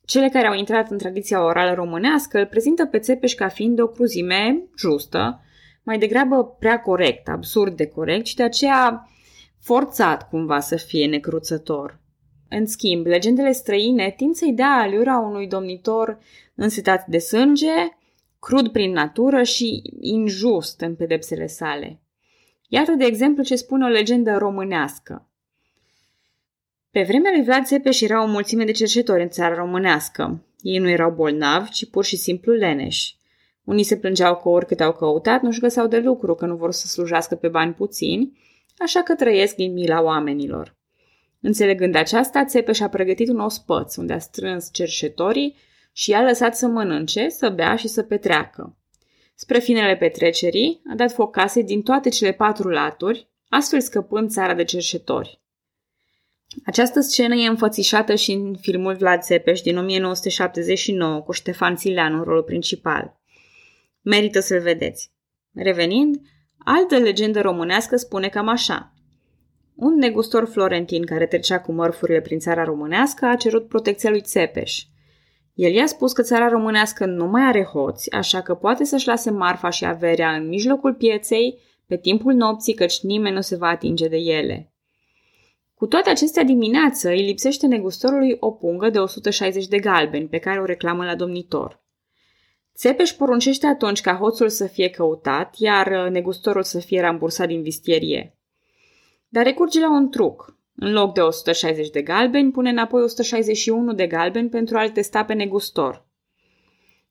Cele 0.05 0.29
care 0.29 0.47
au 0.47 0.55
intrat 0.55 0.91
în 0.91 0.99
tradiția 0.99 1.45
orală 1.45 1.75
românească 1.75 2.39
îl 2.39 2.47
prezintă 2.47 2.85
pe 2.87 2.99
Țepeș 2.99 3.35
ca 3.35 3.49
fiind 3.49 3.81
o 3.81 3.89
cruzime 3.89 4.63
justă, 4.79 5.41
mai 5.87 5.99
degrabă 5.99 6.45
prea 6.45 6.81
corect, 6.81 7.29
absurd 7.29 7.77
de 7.77 7.87
corect 7.87 8.27
și 8.27 8.35
de 8.35 8.43
aceea 8.43 9.09
forțat 9.61 10.29
cumva 10.29 10.61
să 10.61 10.77
fie 10.77 11.07
necruțător. 11.07 12.01
În 12.49 12.67
schimb, 12.67 13.07
legendele 13.07 13.53
străine 13.53 14.15
tind 14.17 14.35
să-i 14.35 14.53
dea 14.53 14.71
aliura 14.71 15.19
unui 15.19 15.47
domnitor 15.47 16.19
însetat 16.55 17.07
de 17.07 17.19
sânge, 17.19 17.89
crud 18.41 18.69
prin 18.69 18.93
natură 18.93 19.43
și 19.43 19.83
injust 20.01 20.81
în 20.81 20.95
pedepsele 20.95 21.47
sale. 21.47 22.01
Iată, 22.69 22.93
de 22.93 23.05
exemplu, 23.05 23.43
ce 23.43 23.57
spune 23.57 23.85
o 23.85 23.89
legendă 23.89 24.37
românească. 24.37 25.29
Pe 26.91 27.03
vremea 27.03 27.31
lui 27.35 27.45
Vlad 27.45 27.65
Țepeș 27.65 28.01
era 28.01 28.23
o 28.23 28.27
mulțime 28.27 28.65
de 28.65 28.73
cercetori 28.73 29.23
în 29.23 29.29
țara 29.29 29.55
românească. 29.55 30.45
Ei 30.61 30.79
nu 30.79 30.89
erau 30.89 31.11
bolnavi, 31.11 31.71
ci 31.71 31.91
pur 31.91 32.05
și 32.05 32.17
simplu 32.17 32.53
leneși. 32.53 33.17
Unii 33.67 33.85
se 33.85 33.97
plângeau 33.97 34.37
că 34.37 34.49
oricât 34.49 34.81
au 34.81 34.93
căutat, 34.93 35.43
nu-și 35.43 35.61
găseau 35.61 35.87
de 35.87 35.99
lucru, 35.99 36.35
că 36.35 36.47
nu 36.47 36.57
vor 36.57 36.73
să 36.73 36.87
slujească 36.87 37.35
pe 37.35 37.49
bani 37.49 37.73
puțini, 37.73 38.39
așa 38.79 39.03
că 39.03 39.15
trăiesc 39.15 39.55
din 39.55 39.73
mila 39.73 40.03
oamenilor. 40.03 40.77
Înțelegând 41.41 41.95
aceasta, 41.95 42.45
Țepeș 42.45 42.81
a 42.81 42.89
pregătit 42.89 43.29
un 43.29 43.41
ospăț, 43.41 43.97
unde 43.97 44.13
a 44.13 44.19
strâns 44.19 44.69
cerșetorii 44.73 45.57
și 45.93 46.11
i-a 46.11 46.23
lăsat 46.23 46.57
să 46.57 46.67
mănânce, 46.67 47.29
să 47.29 47.49
bea 47.49 47.77
și 47.77 47.89
să 47.89 48.03
petreacă. 48.03 48.77
Spre 49.35 49.59
finele 49.59 49.97
petrecerii, 49.97 50.83
a 50.91 50.95
dat 50.95 51.13
foc 51.13 51.33
case 51.33 51.63
din 51.63 51.83
toate 51.83 52.09
cele 52.09 52.33
patru 52.33 52.69
laturi, 52.69 53.29
astfel 53.49 53.81
scăpând 53.81 54.31
țara 54.31 54.55
de 54.55 54.65
cerșetori. 54.65 55.41
Această 56.65 57.01
scenă 57.01 57.35
e 57.35 57.47
înfățișată 57.47 58.15
și 58.15 58.33
în 58.33 58.57
filmul 58.61 58.95
Vlad 58.95 59.21
Țepeș 59.23 59.61
din 59.61 59.79
1979 59.79 61.21
cu 61.21 61.33
Ștefan 61.33 61.77
Țileanu 61.77 62.17
în 62.17 62.23
rolul 62.23 62.43
principal. 62.43 63.17
Merită 64.09 64.41
să-l 64.41 64.61
vedeți. 64.61 65.13
Revenind, 65.55 66.21
altă 66.59 66.99
legendă 66.99 67.41
românească 67.41 67.97
spune 67.97 68.29
cam 68.29 68.49
așa. 68.49 68.95
Un 69.75 69.95
negustor 69.95 70.45
florentin 70.45 71.05
care 71.05 71.27
trecea 71.27 71.61
cu 71.61 71.73
mărfurile 71.73 72.21
prin 72.21 72.39
țara 72.39 72.65
românească 72.65 73.27
a 73.27 73.37
cerut 73.37 73.69
protecția 73.69 74.11
lui 74.11 74.21
Țepeș. 74.21 74.83
El 75.55 75.73
i-a 75.73 75.87
spus 75.87 76.13
că 76.13 76.23
țara 76.23 76.49
românească 76.49 77.07
nu 77.07 77.27
mai 77.27 77.43
are 77.43 77.63
hoți, 77.63 78.13
așa 78.13 78.43
că 78.43 78.55
poate 78.55 78.85
să-și 78.85 79.07
lase 79.07 79.31
marfa 79.31 79.71
și 79.71 79.85
averea 79.85 80.33
în 80.33 80.49
mijlocul 80.49 80.95
pieței 80.95 81.59
pe 81.87 81.97
timpul 81.97 82.33
nopții, 82.33 82.75
căci 82.75 83.01
nimeni 83.01 83.35
nu 83.35 83.41
se 83.41 83.57
va 83.57 83.69
atinge 83.69 84.09
de 84.09 84.17
ele. 84.17 84.73
Cu 85.75 85.87
toate 85.87 86.11
acestea 86.11 86.43
dimineață 86.43 87.09
îi 87.09 87.25
lipsește 87.25 87.67
negustorului 87.67 88.37
o 88.41 88.51
pungă 88.51 88.91
de 88.91 88.99
160 88.99 89.67
de 89.67 89.79
galbeni 89.79 90.29
pe 90.29 90.39
care 90.39 90.61
o 90.61 90.65
reclamă 90.65 91.05
la 91.05 91.15
domnitor. 91.15 91.85
Țepeș 92.77 93.11
poruncește 93.11 93.67
atunci 93.67 94.01
ca 94.01 94.15
hoțul 94.15 94.49
să 94.49 94.67
fie 94.67 94.89
căutat, 94.89 95.55
iar 95.59 95.87
uh, 95.87 96.11
negustorul 96.11 96.63
să 96.63 96.79
fie 96.79 97.01
rambursat 97.01 97.47
din 97.47 97.63
vistierie. 97.63 98.37
Dar 99.29 99.45
recurge 99.45 99.81
la 99.81 99.91
un 99.91 100.11
truc. 100.11 100.57
În 100.75 100.93
loc 100.93 101.15
de 101.15 101.21
160 101.21 101.91
de 101.91 102.03
galbeni, 102.03 102.51
pune 102.51 102.71
înapoi 102.71 103.03
161 103.03 103.93
de 103.93 104.07
galbeni 104.07 104.49
pentru 104.49 104.79
a-l 104.79 104.91
testa 104.91 105.25
pe 105.25 105.33
negustor. 105.33 106.07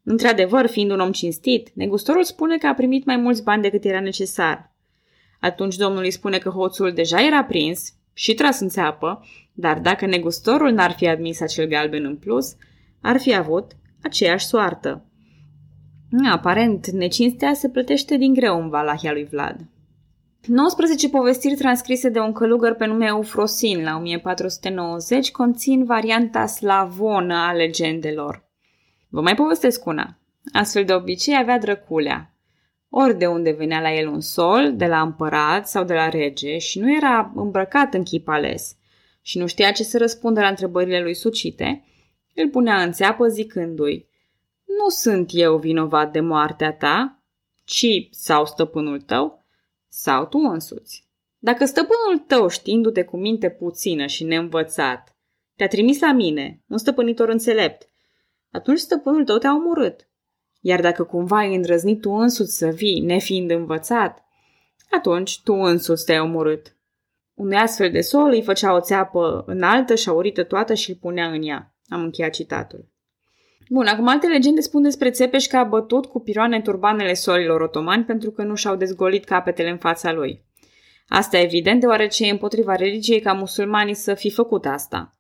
Într-adevăr, 0.04 0.68
fiind 0.68 0.92
un 0.92 1.00
om 1.00 1.12
cinstit, 1.12 1.70
negustorul 1.74 2.24
spune 2.24 2.58
că 2.58 2.68
a 2.68 2.74
primit 2.74 3.06
mai 3.06 3.18
mulți 3.18 3.44
bani 3.44 3.62
decât 3.62 3.84
era 3.84 4.00
necesar. 4.00 4.74
Atunci 5.40 5.76
domnul 5.76 6.04
îi 6.04 6.12
spune 6.12 6.38
că 6.38 6.50
hoțul 6.50 6.94
deja 6.94 7.26
era 7.26 7.44
prins 7.44 7.94
și 8.14 8.34
tras 8.34 8.60
în 8.60 8.70
țeapă, 8.70 9.26
dar 9.54 9.80
dacă 9.80 10.06
negustorul 10.06 10.72
n-ar 10.72 10.92
fi 10.92 11.08
admis 11.08 11.42
acel 11.42 11.68
galben 11.68 12.06
în 12.06 12.18
plus, 12.18 12.56
ar 13.02 13.20
fi 13.20 13.36
avut 13.36 13.72
aceeași 14.02 14.46
soartă. 14.46 15.06
Aparent, 16.32 16.88
necinstea 16.88 17.54
se 17.54 17.70
plătește 17.70 18.18
din 18.18 18.34
greu 18.34 18.62
în 18.62 18.70
Valahia 18.70 19.12
lui 19.12 19.26
Vlad. 19.26 19.60
19 20.48 21.10
povestiri 21.10 21.56
transcrise 21.56 22.10
de 22.10 22.20
un 22.20 22.32
călugăr 22.32 22.74
pe 22.74 22.86
nume 22.86 23.06
Eufrosin 23.06 23.84
la 23.84 23.96
1490 23.96 25.32
conțin 25.32 25.86
varianta 25.86 26.46
slavonă 26.46 27.36
a 27.36 27.52
legendelor. 27.52 28.44
Vă 29.10 29.22
mai 29.22 29.36
povestesc 29.36 29.86
una. 29.86 30.18
Astfel 30.54 30.86
de 30.86 30.94
obicei 30.94 31.38
avea 31.38 31.60
drăculea, 31.60 32.34
ori 32.90 33.18
de 33.18 33.28
unde 33.28 33.52
venea 33.52 33.82
la 33.82 33.94
el 33.94 34.08
un 34.08 34.22
sol, 34.22 34.74
de 34.76 34.86
la 34.86 35.02
împărat 35.02 35.68
sau 35.68 35.84
de 35.84 35.94
la 35.94 36.10
rege 36.10 36.58
și 36.58 36.80
nu 36.80 36.96
era 36.96 37.32
îmbrăcat 37.36 37.94
în 37.94 38.04
chip 38.04 38.28
ales 38.28 38.76
și 39.22 39.38
nu 39.38 39.48
știa 39.48 39.72
ce 39.72 39.84
să 39.84 39.98
răspundă 39.98 40.40
la 40.40 40.48
întrebările 40.48 41.02
lui 41.02 41.14
sucite, 41.14 41.84
îl 42.34 42.50
punea 42.50 42.82
în 42.82 42.92
țeapă 42.92 43.28
zicându-i 43.28 44.08
Nu 44.66 44.90
sunt 44.90 45.30
eu 45.34 45.58
vinovat 45.58 46.12
de 46.12 46.20
moartea 46.20 46.74
ta, 46.74 47.24
ci 47.64 48.08
sau 48.12 48.46
stăpânul 48.46 49.02
tău, 49.02 49.46
sau 49.88 50.26
tu 50.26 50.38
însuți. 50.38 51.08
Dacă 51.38 51.66
stăpânul 51.66 52.18
tău, 52.28 52.48
știindu-te 52.48 53.04
cu 53.04 53.18
minte 53.18 53.50
puțină 53.50 54.06
și 54.06 54.24
neînvățat, 54.24 55.16
te-a 55.56 55.68
trimis 55.68 56.00
la 56.00 56.12
mine, 56.12 56.64
un 56.68 56.78
stăpânitor 56.78 57.30
înțelept, 57.30 57.90
atunci 58.52 58.80
stăpânul 58.80 59.24
tău 59.24 59.38
te-a 59.38 59.54
omorât. 59.54 60.08
Iar 60.62 60.82
dacă 60.82 61.04
cumva 61.04 61.38
ai 61.38 61.56
îndrăznit 61.56 62.02
tu 62.02 62.12
însuți 62.12 62.58
să 62.58 62.68
vii, 62.68 63.00
nefiind 63.00 63.52
învățat, 63.52 64.26
atunci 64.92 65.42
tu 65.42 65.54
însuți 65.54 66.06
te-ai 66.06 66.20
omorât. 66.20 66.76
Unui 67.34 67.56
astfel 67.56 67.92
de 67.92 68.02
sol 68.02 68.30
îi 68.30 68.44
făcea 68.44 68.76
o 68.76 68.80
țeapă 68.80 69.44
înaltă 69.48 69.96
și 69.96 70.10
aurită 70.10 70.44
toată 70.44 70.74
și 70.74 70.90
îl 70.90 70.96
punea 70.96 71.32
în 71.32 71.44
ea. 71.44 71.76
Am 71.88 72.02
încheiat 72.02 72.34
citatul. 72.34 72.95
Bun, 73.70 73.88
acum 73.88 74.08
alte 74.08 74.28
legende 74.28 74.62
spun 74.62 74.82
despre 74.82 75.10
Țepeș 75.10 75.46
că 75.46 75.58
a 75.58 75.64
bătut 75.64 76.06
cu 76.06 76.20
piroane 76.20 76.62
turbanele 76.62 77.14
solilor 77.14 77.62
otomani 77.62 78.04
pentru 78.04 78.32
că 78.32 78.44
nu 78.44 78.56
și-au 78.56 78.76
dezgolit 78.76 79.24
capetele 79.24 79.70
în 79.70 79.78
fața 79.78 80.12
lui. 80.12 80.44
Asta 81.08 81.38
evident 81.38 81.80
deoarece 81.80 82.26
e 82.26 82.32
împotriva 82.32 82.76
religiei 82.76 83.20
ca 83.20 83.34
musulmanii 83.34 83.94
să 83.94 84.14
fi 84.14 84.32
făcut 84.32 84.66
asta. 84.66 85.16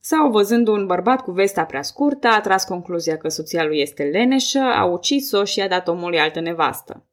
Sau, 0.00 0.30
văzând 0.30 0.68
un 0.68 0.86
bărbat 0.86 1.22
cu 1.22 1.30
vesta 1.30 1.64
prea 1.64 1.82
scurtă, 1.82 2.28
a 2.28 2.40
tras 2.40 2.64
concluzia 2.64 3.16
că 3.16 3.28
soția 3.28 3.64
lui 3.64 3.80
este 3.80 4.02
leneșă, 4.02 4.60
a 4.60 4.84
ucis-o 4.84 5.44
și 5.44 5.60
a 5.60 5.68
dat 5.68 5.88
omului 5.88 6.18
altă 6.18 6.40
nevastă. 6.40 7.04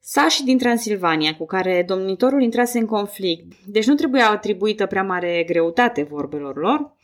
Sași 0.00 0.44
din 0.44 0.58
Transilvania, 0.58 1.36
cu 1.36 1.46
care 1.46 1.84
domnitorul 1.86 2.42
intrase 2.42 2.78
în 2.78 2.86
conflict, 2.86 3.52
deci 3.66 3.86
nu 3.86 3.94
trebuia 3.94 4.30
atribuită 4.30 4.86
prea 4.86 5.02
mare 5.02 5.44
greutate 5.46 6.02
vorbelor 6.02 6.56
lor, 6.56 6.94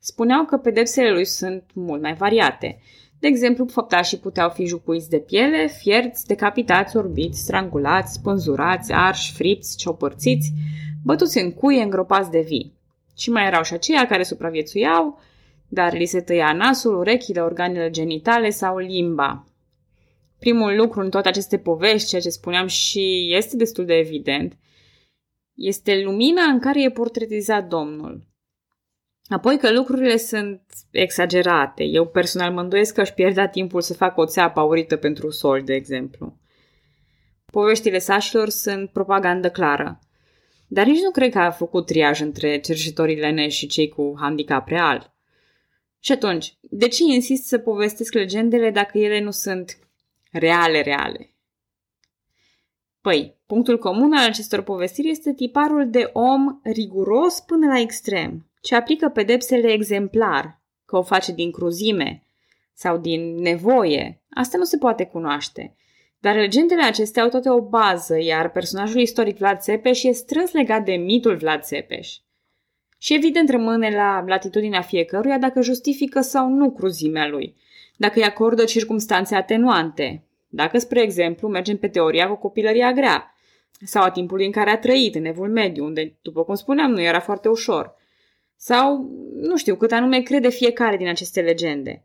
spuneau 0.00 0.44
că 0.44 0.56
pedepsele 0.56 1.10
lui 1.10 1.24
sunt 1.24 1.64
mult 1.74 2.02
mai 2.02 2.14
variate. 2.14 2.80
De 3.18 3.26
exemplu, 3.26 3.66
făptașii 3.66 4.18
puteau 4.18 4.50
fi 4.50 4.66
jupuiți 4.66 5.10
de 5.10 5.18
piele, 5.18 5.66
fierți, 5.66 6.26
decapitați, 6.26 6.96
orbiți, 6.96 7.40
strangulați, 7.40 8.12
spânzurați, 8.12 8.92
arși, 8.92 9.32
fripți, 9.32 9.76
ciopărțiți, 9.76 10.52
bătuți 11.04 11.38
în 11.38 11.52
cuie, 11.52 11.82
îngropați 11.82 12.30
de 12.30 12.40
vii. 12.40 12.72
Și 13.16 13.30
mai 13.30 13.46
erau 13.46 13.62
și 13.62 13.72
aceia 13.72 14.06
care 14.06 14.22
supraviețuiau, 14.22 15.18
dar 15.68 15.92
li 15.92 16.06
se 16.06 16.20
tăia 16.20 16.52
nasul, 16.52 16.96
urechile, 16.96 17.40
organele 17.40 17.90
genitale 17.90 18.50
sau 18.50 18.78
limba. 18.78 19.44
Primul 20.38 20.76
lucru 20.76 21.00
în 21.00 21.10
toate 21.10 21.28
aceste 21.28 21.58
povești, 21.58 22.08
ceea 22.08 22.20
ce 22.20 22.28
spuneam 22.28 22.66
și 22.66 23.34
este 23.36 23.56
destul 23.56 23.84
de 23.84 23.94
evident, 23.94 24.58
este 25.54 26.02
lumina 26.02 26.42
în 26.42 26.58
care 26.58 26.82
e 26.82 26.90
portretizat 26.90 27.68
Domnul. 27.68 28.29
Apoi 29.30 29.58
că 29.58 29.72
lucrurile 29.72 30.16
sunt 30.16 30.62
exagerate. 30.90 31.84
Eu 31.84 32.06
personal 32.06 32.52
mă 32.52 32.60
îndoiesc 32.60 32.94
că 32.94 33.00
aș 33.00 33.10
pierdea 33.10 33.48
timpul 33.48 33.80
să 33.80 33.94
fac 33.94 34.16
o 34.16 34.26
țeapă 34.26 34.60
aurită 34.60 34.96
pentru 34.96 35.30
sol, 35.30 35.62
de 35.62 35.74
exemplu. 35.74 36.36
Poveștile 37.46 37.98
sașilor 37.98 38.48
sunt 38.48 38.90
propagandă 38.90 39.50
clară. 39.50 39.98
Dar 40.68 40.86
nici 40.86 41.02
nu 41.02 41.10
cred 41.10 41.32
că 41.32 41.38
a 41.38 41.50
făcut 41.50 41.86
triaj 41.86 42.20
între 42.20 42.60
cercetorii 42.60 43.16
leneși 43.16 43.58
și 43.58 43.66
cei 43.66 43.88
cu 43.88 44.14
handicap 44.18 44.68
real. 44.68 45.14
Și 46.00 46.12
atunci, 46.12 46.56
de 46.60 46.88
ce 46.88 47.02
insist 47.02 47.44
să 47.44 47.58
povestesc 47.58 48.12
legendele 48.12 48.70
dacă 48.70 48.98
ele 48.98 49.20
nu 49.20 49.30
sunt 49.30 49.78
reale, 50.32 50.80
reale? 50.80 51.34
Păi, 53.00 53.36
punctul 53.46 53.78
comun 53.78 54.12
al 54.12 54.28
acestor 54.28 54.62
povestiri 54.62 55.10
este 55.10 55.32
tiparul 55.32 55.90
de 55.90 56.10
om 56.12 56.60
riguros 56.62 57.40
până 57.40 57.66
la 57.66 57.78
extrem, 57.78 58.49
ce 58.60 58.74
aplică 58.74 59.08
pedepsele 59.08 59.72
exemplar, 59.72 60.60
că 60.84 60.96
o 60.96 61.02
face 61.02 61.32
din 61.32 61.50
cruzime 61.50 62.22
sau 62.72 62.98
din 62.98 63.34
nevoie. 63.34 64.22
Asta 64.30 64.58
nu 64.58 64.64
se 64.64 64.76
poate 64.76 65.04
cunoaște. 65.04 65.74
Dar 66.18 66.34
legendele 66.34 66.82
acestea 66.82 67.22
au 67.22 67.28
toate 67.28 67.50
o 67.50 67.60
bază, 67.60 68.20
iar 68.20 68.50
personajul 68.50 69.00
istoric 69.00 69.36
Vlad 69.38 69.58
Țepeș 69.58 70.02
e 70.02 70.12
strâns 70.12 70.52
legat 70.52 70.84
de 70.84 70.92
mitul 70.92 71.36
Vlad 71.36 71.62
Țepeș. 71.62 72.16
Și 72.98 73.14
evident 73.14 73.50
rămâne 73.50 73.90
la 73.90 74.24
latitudinea 74.26 74.80
fiecăruia 74.80 75.38
dacă 75.38 75.60
justifică 75.60 76.20
sau 76.20 76.48
nu 76.48 76.70
cruzimea 76.70 77.28
lui, 77.28 77.56
dacă 77.96 78.18
îi 78.18 78.24
acordă 78.24 78.64
circumstanțe 78.64 79.34
atenuante, 79.34 80.24
dacă, 80.48 80.78
spre 80.78 81.02
exemplu, 81.02 81.48
mergem 81.48 81.76
pe 81.76 81.88
teoria 81.88 82.28
cu 82.28 82.34
copilăria 82.34 82.92
grea, 82.92 83.34
sau 83.84 84.02
a 84.02 84.10
timpului 84.10 84.46
în 84.46 84.52
care 84.52 84.70
a 84.70 84.78
trăit, 84.78 85.14
în 85.14 85.24
evul 85.24 85.48
mediu, 85.50 85.84
unde, 85.84 86.18
după 86.22 86.44
cum 86.44 86.54
spuneam, 86.54 86.90
nu 86.90 87.00
era 87.00 87.20
foarte 87.20 87.48
ușor, 87.48 87.94
sau, 88.62 89.10
nu 89.34 89.56
știu, 89.56 89.76
cât 89.76 89.92
anume 89.92 90.20
crede 90.20 90.48
fiecare 90.48 90.96
din 90.96 91.08
aceste 91.08 91.40
legende. 91.40 92.04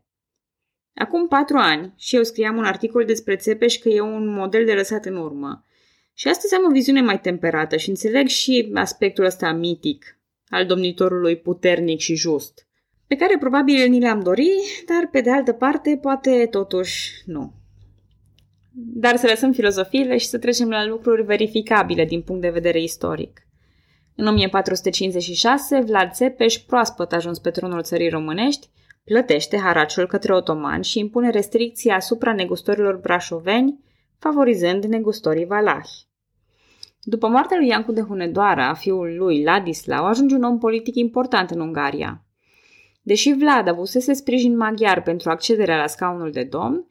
Acum 0.94 1.28
patru 1.28 1.56
ani 1.56 1.92
și 1.96 2.16
eu 2.16 2.22
scriam 2.22 2.56
un 2.56 2.64
articol 2.64 3.04
despre 3.04 3.36
Țepeș 3.36 3.76
că 3.76 3.88
e 3.88 4.00
un 4.00 4.28
model 4.28 4.64
de 4.64 4.72
lăsat 4.72 5.04
în 5.04 5.16
urmă. 5.16 5.64
Și 6.14 6.28
astăzi 6.28 6.54
am 6.54 6.64
o 6.68 6.72
viziune 6.72 7.00
mai 7.00 7.20
temperată 7.20 7.76
și 7.76 7.88
înțeleg 7.88 8.26
și 8.26 8.70
aspectul 8.74 9.24
ăsta 9.24 9.52
mitic 9.52 10.18
al 10.48 10.66
domnitorului 10.66 11.36
puternic 11.36 11.98
și 11.98 12.14
just, 12.14 12.66
pe 13.06 13.16
care 13.16 13.38
probabil 13.38 13.88
ni 13.88 14.00
le-am 14.00 14.20
dori, 14.20 14.50
dar 14.86 15.08
pe 15.12 15.20
de 15.20 15.30
altă 15.30 15.52
parte 15.52 15.98
poate 16.02 16.46
totuși 16.50 17.12
nu. 17.24 17.52
Dar 18.72 19.16
să 19.16 19.26
lăsăm 19.26 19.52
filozofiile 19.52 20.16
și 20.16 20.26
să 20.26 20.38
trecem 20.38 20.68
la 20.68 20.86
lucruri 20.86 21.22
verificabile 21.22 22.04
din 22.04 22.22
punct 22.22 22.42
de 22.42 22.50
vedere 22.50 22.82
istoric. 22.82 23.45
În 24.16 24.26
1456, 24.26 25.80
Vlad 25.80 26.10
Țepeș, 26.12 26.56
proaspăt 26.56 27.12
ajuns 27.12 27.38
pe 27.38 27.50
tronul 27.50 27.82
țării 27.82 28.08
românești, 28.08 28.68
plătește 29.04 29.58
haraciul 29.58 30.06
către 30.06 30.34
otoman 30.34 30.80
și 30.80 30.98
impune 30.98 31.30
restricții 31.30 31.90
asupra 31.90 32.32
negustorilor 32.32 32.96
brașoveni, 32.96 33.84
favorizând 34.18 34.84
negustorii 34.84 35.46
valahi. 35.46 36.06
După 37.02 37.28
moartea 37.28 37.56
lui 37.56 37.66
Iancu 37.66 37.92
de 37.92 38.00
Hunedoara, 38.00 38.74
fiul 38.74 39.16
lui 39.16 39.42
Ladislau, 39.42 40.04
ajunge 40.04 40.34
un 40.34 40.42
om 40.42 40.58
politic 40.58 40.94
important 40.94 41.50
în 41.50 41.60
Ungaria. 41.60 42.24
Deși 43.02 43.32
Vlad 43.32 43.68
avusese 43.68 44.12
sprijin 44.12 44.56
maghiar 44.56 45.02
pentru 45.02 45.30
accederea 45.30 45.76
la 45.76 45.86
scaunul 45.86 46.30
de 46.30 46.42
domn, 46.42 46.86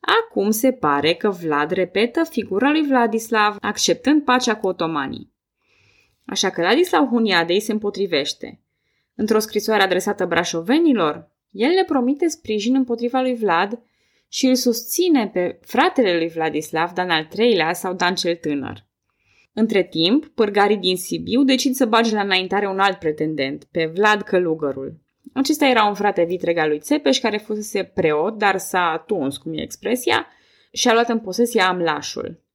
acum 0.00 0.50
se 0.50 0.72
pare 0.72 1.14
că 1.14 1.30
Vlad 1.30 1.70
repetă 1.70 2.24
figura 2.24 2.70
lui 2.70 2.86
Vladislav, 2.86 3.56
acceptând 3.60 4.24
pacea 4.24 4.56
cu 4.56 4.66
otomanii. 4.66 5.36
Așa 6.28 6.50
că 6.50 6.62
Ladislau 6.62 7.06
Huniadei 7.06 7.60
se 7.60 7.72
împotrivește. 7.72 8.60
Într-o 9.14 9.38
scrisoare 9.38 9.82
adresată 9.82 10.26
brașovenilor, 10.26 11.30
el 11.50 11.70
le 11.70 11.84
promite 11.84 12.28
sprijin 12.28 12.74
împotriva 12.74 13.20
lui 13.20 13.34
Vlad 13.34 13.82
și 14.28 14.46
îl 14.46 14.54
susține 14.54 15.28
pe 15.28 15.58
fratele 15.60 16.16
lui 16.16 16.28
Vladislav, 16.28 16.92
Dan 16.92 17.10
al 17.10 17.24
treilea 17.24 17.72
sau 17.72 17.94
Dan 17.94 18.14
cel 18.14 18.34
tânăr. 18.34 18.86
Între 19.52 19.82
timp, 19.82 20.26
pârgarii 20.26 20.76
din 20.76 20.96
Sibiu 20.96 21.42
decid 21.42 21.74
să 21.74 21.86
bage 21.86 22.14
la 22.14 22.22
înaintare 22.22 22.66
un 22.66 22.78
alt 22.78 22.98
pretendent, 22.98 23.64
pe 23.70 23.86
Vlad 23.94 24.22
Călugărul. 24.22 25.00
Acesta 25.32 25.66
era 25.66 25.84
un 25.84 25.94
frate 25.94 26.24
vitreg 26.24 26.56
al 26.56 26.68
lui 26.68 26.80
Țepeș, 26.80 27.18
care 27.18 27.36
fusese 27.36 27.82
preot, 27.82 28.38
dar 28.38 28.58
s-a 28.58 29.04
tuns, 29.06 29.36
cum 29.36 29.52
e 29.52 29.62
expresia, 29.62 30.26
și 30.72 30.88
a 30.88 30.92
luat 30.92 31.08
în 31.08 31.18
posesie 31.18 31.60
amlașul. 31.60 32.46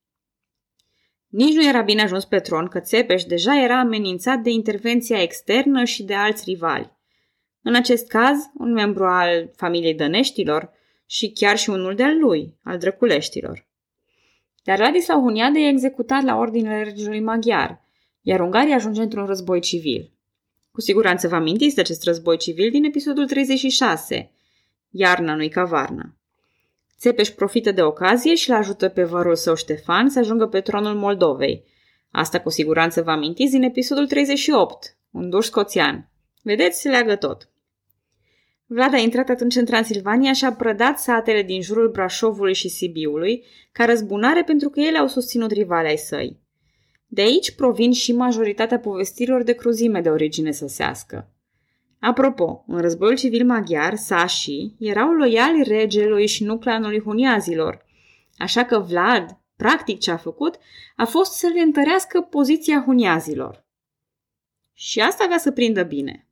Nici 1.34 1.54
nu 1.54 1.67
era 1.67 1.82
bine 1.82 2.02
ajuns 2.02 2.26
pe 2.26 2.39
tron 2.39 2.67
că 2.67 2.80
Țepeș 2.80 3.24
deja 3.24 3.62
era 3.63 3.80
amenințat 3.80 4.39
de 4.39 4.50
intervenția 4.50 5.22
externă 5.22 5.84
și 5.84 6.04
de 6.04 6.13
alți 6.13 6.43
rivali. 6.46 6.91
În 7.62 7.76
acest 7.76 8.08
caz, 8.08 8.38
un 8.58 8.72
membru 8.72 9.06
al 9.06 9.52
familiei 9.56 9.93
Dăneștilor 9.93 10.72
și 11.06 11.32
chiar 11.32 11.58
și 11.58 11.69
unul 11.69 11.96
de-al 11.96 12.17
lui, 12.19 12.58
al 12.63 12.78
Drăculeștilor. 12.78 13.67
Dar 14.63 14.80
Ladislau 14.80 15.22
Huniade 15.22 15.60
e 15.60 15.67
executat 15.67 16.24
la 16.24 16.36
ordinele 16.36 16.84
regelui 16.84 17.19
maghiar, 17.19 17.82
iar 18.22 18.39
Ungaria 18.39 18.76
ajunge 18.76 19.02
într-un 19.02 19.26
război 19.26 19.60
civil. 19.60 20.12
Cu 20.72 20.82
siguranță 20.82 21.28
vă 21.28 21.36
amintiți 21.36 21.76
de 21.76 21.82
acest 21.82 22.04
război 22.04 22.38
civil 22.38 22.72
din 22.72 22.84
episodul 22.84 23.28
36, 23.28 24.32
Iarna 24.89 25.36
nu-i 25.36 25.50
ca 25.50 25.63
varna. 25.63 26.15
Țepeș 27.04 27.30
profită 27.30 27.72
de 27.72 27.82
ocazie 27.82 28.36
și 28.36 28.50
l 28.50 28.54
ajută 28.54 28.89
pe 28.89 29.04
vărul 29.04 29.36
său 29.36 29.56
Ștefan 29.56 30.10
să 30.10 30.20
ajungă 30.20 30.48
pe 30.48 30.62
tronul 30.62 30.96
Moldovei. 30.96 31.63
Asta 32.12 32.39
cu 32.39 32.50
siguranță 32.50 33.02
vă 33.02 33.12
amintiți 33.12 33.52
din 33.52 33.63
episodul 33.63 34.08
38, 34.08 34.98
un 35.12 35.30
duș 35.30 35.46
scoțian. 35.46 36.10
Vedeți, 36.44 36.82
se 36.82 36.89
leagă 36.89 37.16
tot. 37.16 37.50
Vlad 38.66 38.94
a 38.94 38.98
intrat 38.98 39.30
atunci 39.30 39.56
în 39.56 39.66
Transilvania 39.66 40.34
și 40.34 40.46
a 40.46 40.54
prădat 40.54 41.00
satele 41.00 41.42
din 41.42 41.62
jurul 41.62 41.92
Brașovului 41.92 42.54
și 42.54 42.70
Sibiului 42.70 43.46
ca 43.72 43.86
răzbunare 43.86 44.44
pentru 44.44 44.70
că 44.70 44.80
ele 44.80 44.98
au 44.98 45.08
susținut 45.08 45.52
rivale 45.52 45.88
ai 45.88 45.98
săi. 45.98 46.39
De 47.08 47.22
aici 47.22 47.56
provin 47.56 47.92
și 47.92 48.13
majoritatea 48.13 48.80
povestirilor 48.80 49.44
de 49.44 49.54
cruzime 49.54 50.02
de 50.02 50.10
origine 50.10 50.52
săsească. 50.52 51.33
Apropo, 52.06 52.63
în 52.68 52.82
războiul 52.82 53.16
civil 53.16 53.46
maghiar, 53.46 53.96
sașii 53.96 54.76
erau 54.80 55.12
loiali 55.12 55.63
regelui 55.63 56.28
și 56.28 56.44
nu 56.44 56.58
clanului 56.58 57.02
huniazilor, 57.02 57.86
așa 58.38 58.66
că 58.66 58.80
Vlad, 58.80 59.38
practic 59.56 60.00
ce 60.00 60.12
a 60.12 60.18
făcut, 60.18 60.60
a 60.96 61.06
fost 61.06 61.32
să 61.32 61.52
le 61.54 61.62
întărească 61.62 62.22
poziția 62.22 62.84
huniazilor. 62.86 63.66
Și 64.74 65.00
asta 65.00 65.24
avea 65.24 65.38
să 65.38 65.52
prindă 65.52 65.84
bine. 65.84 66.28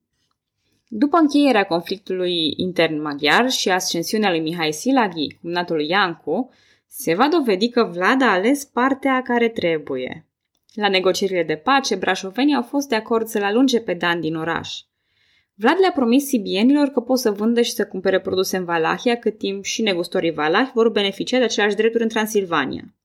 După 0.88 1.18
încheierea 1.18 1.64
conflictului 1.64 2.54
intern 2.58 3.02
maghiar 3.02 3.50
și 3.50 3.70
ascensiunea 3.70 4.30
lui 4.30 4.40
Mihai 4.40 4.74
Silaghi, 4.74 5.38
cumnatul 5.42 5.76
lui 5.76 5.88
Iancu, 5.88 6.50
se 6.88 7.16
va 7.16 7.28
dovedi 7.28 7.70
că 7.70 7.84
Vlad 7.84 8.22
a 8.22 8.32
ales 8.32 8.66
partea 8.66 9.22
care 9.22 9.50
trebuie. 9.50 10.28
La 10.74 10.90
negocierile 10.90 11.44
de 11.44 11.56
pace, 11.56 11.96
brașovenii 11.96 12.56
au 12.56 12.64
fost 12.64 12.88
de 12.88 12.96
acord 12.96 13.28
să-l 13.28 13.44
alunge 13.44 13.80
pe 13.80 13.94
Dan 13.94 14.20
din 14.20 14.36
oraș. 14.36 14.82
Vlad 15.62 15.80
le-a 15.80 15.92
promis 15.92 16.26
sibienilor 16.26 16.88
că 16.88 17.00
pot 17.00 17.20
să 17.20 17.32
vândă 17.32 17.62
și 17.62 17.72
să 17.72 17.86
cumpere 17.86 18.20
produse 18.20 18.58
în 18.58 18.66
Valahia, 18.66 19.16
cât 19.16 19.38
timp 19.38 19.64
și 19.64 19.82
negustorii 19.82 20.32
valahi 20.32 20.72
vor 20.74 20.90
beneficia 20.90 21.38
de 21.38 21.44
aceleași 21.44 21.76
drepturi 21.76 22.04
în 22.04 22.10
Transilvania. 22.10 22.96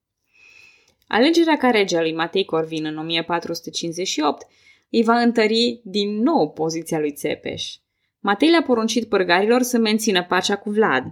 Alegerea 1.07 1.57
ca 1.57 1.71
rege 1.71 1.97
a 1.97 2.01
lui 2.01 2.15
Matei 2.15 2.45
Corvin 2.45 2.85
în 2.85 2.99
1458 2.99 4.47
îi 4.91 5.03
va 5.03 5.21
întări 5.21 5.81
din 5.85 6.23
nou 6.23 6.51
poziția 6.51 6.99
lui 6.99 7.13
Țepeș. 7.13 7.75
Matei 8.21 8.51
le-a 8.51 8.63
poruncit 8.63 9.09
părgarilor 9.09 9.63
să 9.63 9.79
mențină 9.79 10.25
pacea 10.25 10.57
cu 10.57 10.71
Vlad. 10.71 11.05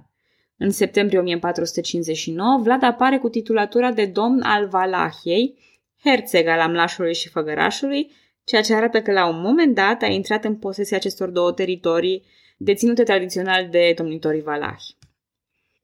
În 0.57 0.71
septembrie 0.71 1.19
1459, 1.19 2.61
Vlad 2.63 2.83
apare 2.83 3.19
cu 3.19 3.29
titulatura 3.29 3.93
de 3.93 4.05
domn 4.05 4.43
al 4.43 4.69
Valahiei, 4.69 5.59
herțeg 6.05 6.47
al 6.47 6.61
Amlașului 6.61 7.15
și 7.15 7.29
Făgărașului, 7.29 8.11
ceea 8.45 8.63
ce 8.63 8.75
arată 8.75 9.03
că 9.03 9.13
la 9.13 9.29
un 9.29 9.41
moment 9.41 9.75
dat 9.75 10.03
a 10.03 10.07
intrat 10.07 10.45
în 10.45 10.57
posesia 10.57 10.97
acestor 10.97 11.29
două 11.29 11.53
teritorii 11.53 12.25
deținute 12.57 13.03
tradițional 13.03 13.69
de 13.71 13.93
domnitorii 13.97 14.43
valahi. 14.43 14.97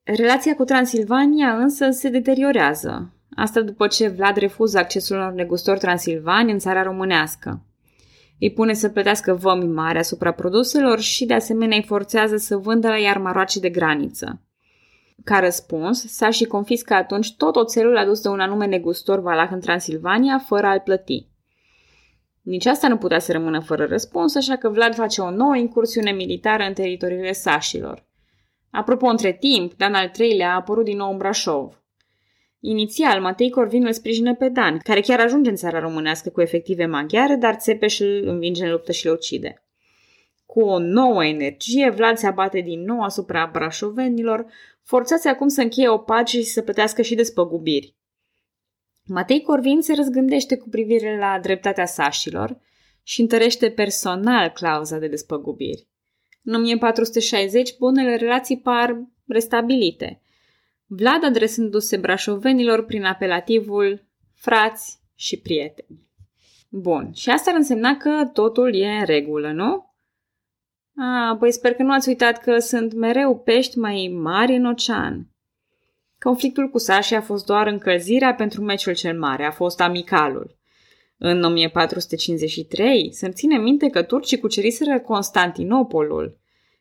Relația 0.03 0.55
cu 0.55 0.63
Transilvania 0.63 1.55
însă 1.57 1.89
se 1.89 2.09
deteriorează. 2.09 3.13
Asta 3.35 3.61
după 3.61 3.87
ce 3.87 4.07
Vlad 4.07 4.37
refuză 4.37 4.77
accesul 4.77 5.15
unor 5.15 5.31
negustori 5.31 5.79
transilvani 5.79 6.51
în 6.51 6.59
țara 6.59 6.83
românească 6.83 7.65
îi 8.41 8.51
pune 8.51 8.73
să 8.73 8.89
plătească 8.89 9.33
vămi 9.33 9.67
mari 9.67 9.97
asupra 9.97 10.31
produselor 10.31 10.99
și 10.99 11.25
de 11.25 11.33
asemenea 11.33 11.77
îi 11.77 11.83
forțează 11.83 12.37
să 12.37 12.57
vândă 12.57 12.87
la 12.87 12.97
iarmaroace 12.97 13.59
de 13.59 13.69
graniță. 13.69 14.41
Ca 15.23 15.39
răspuns, 15.39 16.05
s-a 16.07 16.29
și 16.29 16.45
confiscă 16.45 16.93
atunci 16.93 17.35
tot 17.35 17.55
oțelul 17.55 17.97
adus 17.97 18.21
de 18.21 18.27
un 18.27 18.39
anume 18.39 18.65
negustor 18.65 19.19
valah 19.19 19.49
în 19.51 19.59
Transilvania, 19.59 20.37
fără 20.37 20.67
a-l 20.67 20.79
plăti. 20.79 21.27
Nici 22.41 22.65
asta 22.65 22.87
nu 22.87 22.97
putea 22.97 23.19
să 23.19 23.31
rămână 23.31 23.59
fără 23.59 23.85
răspuns, 23.85 24.35
așa 24.35 24.55
că 24.55 24.69
Vlad 24.69 24.95
face 24.95 25.21
o 25.21 25.31
nouă 25.31 25.55
incursiune 25.55 26.11
militară 26.11 26.63
în 26.63 26.73
teritoriile 26.73 27.31
sașilor. 27.31 28.05
Apropo, 28.71 29.07
între 29.07 29.33
timp, 29.33 29.73
Dan 29.77 29.93
al 29.93 30.11
III-lea 30.17 30.51
a 30.51 30.55
apărut 30.55 30.85
din 30.85 30.97
nou 30.97 31.11
în 31.11 31.17
Brașov. 31.17 31.81
Inițial, 32.59 33.21
Matei 33.21 33.49
Corvin 33.49 33.85
îl 33.85 33.93
sprijină 33.93 34.35
pe 34.35 34.49
Dan, 34.49 34.77
care 34.77 35.01
chiar 35.01 35.19
ajunge 35.19 35.49
în 35.49 35.55
țara 35.55 35.79
românească 35.79 36.29
cu 36.29 36.41
efective 36.41 36.85
maghiare, 36.85 37.35
dar 37.35 37.55
Țepeș 37.55 37.99
îl 37.99 38.27
învinge 38.27 38.65
în 38.65 38.71
luptă 38.71 38.91
și 38.91 39.05
le 39.05 39.11
ucide. 39.11 39.63
Cu 40.45 40.59
o 40.61 40.79
nouă 40.79 41.25
energie, 41.25 41.89
Vlad 41.89 42.17
se 42.17 42.27
abate 42.27 42.59
din 42.59 42.83
nou 42.83 43.01
asupra 43.01 43.49
brașovenilor, 43.51 44.45
forțați 44.83 45.27
acum 45.27 45.47
să 45.47 45.61
încheie 45.61 45.89
o 45.89 45.97
pace 45.97 46.37
și 46.37 46.43
să 46.43 46.61
plătească 46.61 47.01
și 47.01 47.15
despăgubiri. 47.15 47.95
Matei 49.05 49.41
Corvin 49.41 49.81
se 49.81 49.93
răzgândește 49.93 50.57
cu 50.57 50.69
privire 50.69 51.17
la 51.17 51.39
dreptatea 51.41 51.85
sașilor 51.85 52.59
și 53.03 53.21
întărește 53.21 53.69
personal 53.69 54.49
clauza 54.49 54.97
de 54.97 55.07
despăgubiri. 55.07 55.87
În 56.43 56.53
1460, 56.53 57.77
bunele 57.77 58.15
relații 58.15 58.57
par 58.57 59.01
restabilite– 59.25 60.15
Vlad 60.93 61.23
adresându-se 61.23 61.97
brașovenilor 61.97 62.85
prin 62.85 63.03
apelativul 63.03 64.05
frați 64.33 64.99
și 65.15 65.39
prieteni. 65.39 65.99
Bun, 66.69 67.11
și 67.13 67.29
asta 67.29 67.49
ar 67.49 67.55
însemna 67.57 67.97
că 67.97 68.29
totul 68.33 68.75
e 68.75 68.87
în 68.87 69.05
regulă, 69.05 69.51
nu? 69.51 69.93
A, 70.95 71.35
păi 71.39 71.51
sper 71.51 71.73
că 71.73 71.83
nu 71.83 71.93
ați 71.93 72.07
uitat 72.07 72.37
că 72.37 72.59
sunt 72.59 72.93
mereu 72.93 73.39
pești 73.39 73.77
mai 73.77 74.17
mari 74.21 74.55
în 74.55 74.65
ocean. 74.65 75.30
Conflictul 76.23 76.69
cu 76.69 76.77
Sașii 76.77 77.15
a 77.15 77.21
fost 77.21 77.45
doar 77.45 77.67
încălzirea 77.67 78.33
pentru 78.33 78.61
meciul 78.61 78.95
cel 78.95 79.19
mare, 79.19 79.45
a 79.45 79.51
fost 79.51 79.81
amicalul. 79.81 80.57
În 81.17 81.43
1453 81.43 83.09
să 83.13 83.29
ține 83.29 83.57
minte 83.57 83.89
că 83.89 84.01
turcii 84.01 84.39
cuceriseră 84.39 84.99
Constantinopolul 84.99 86.39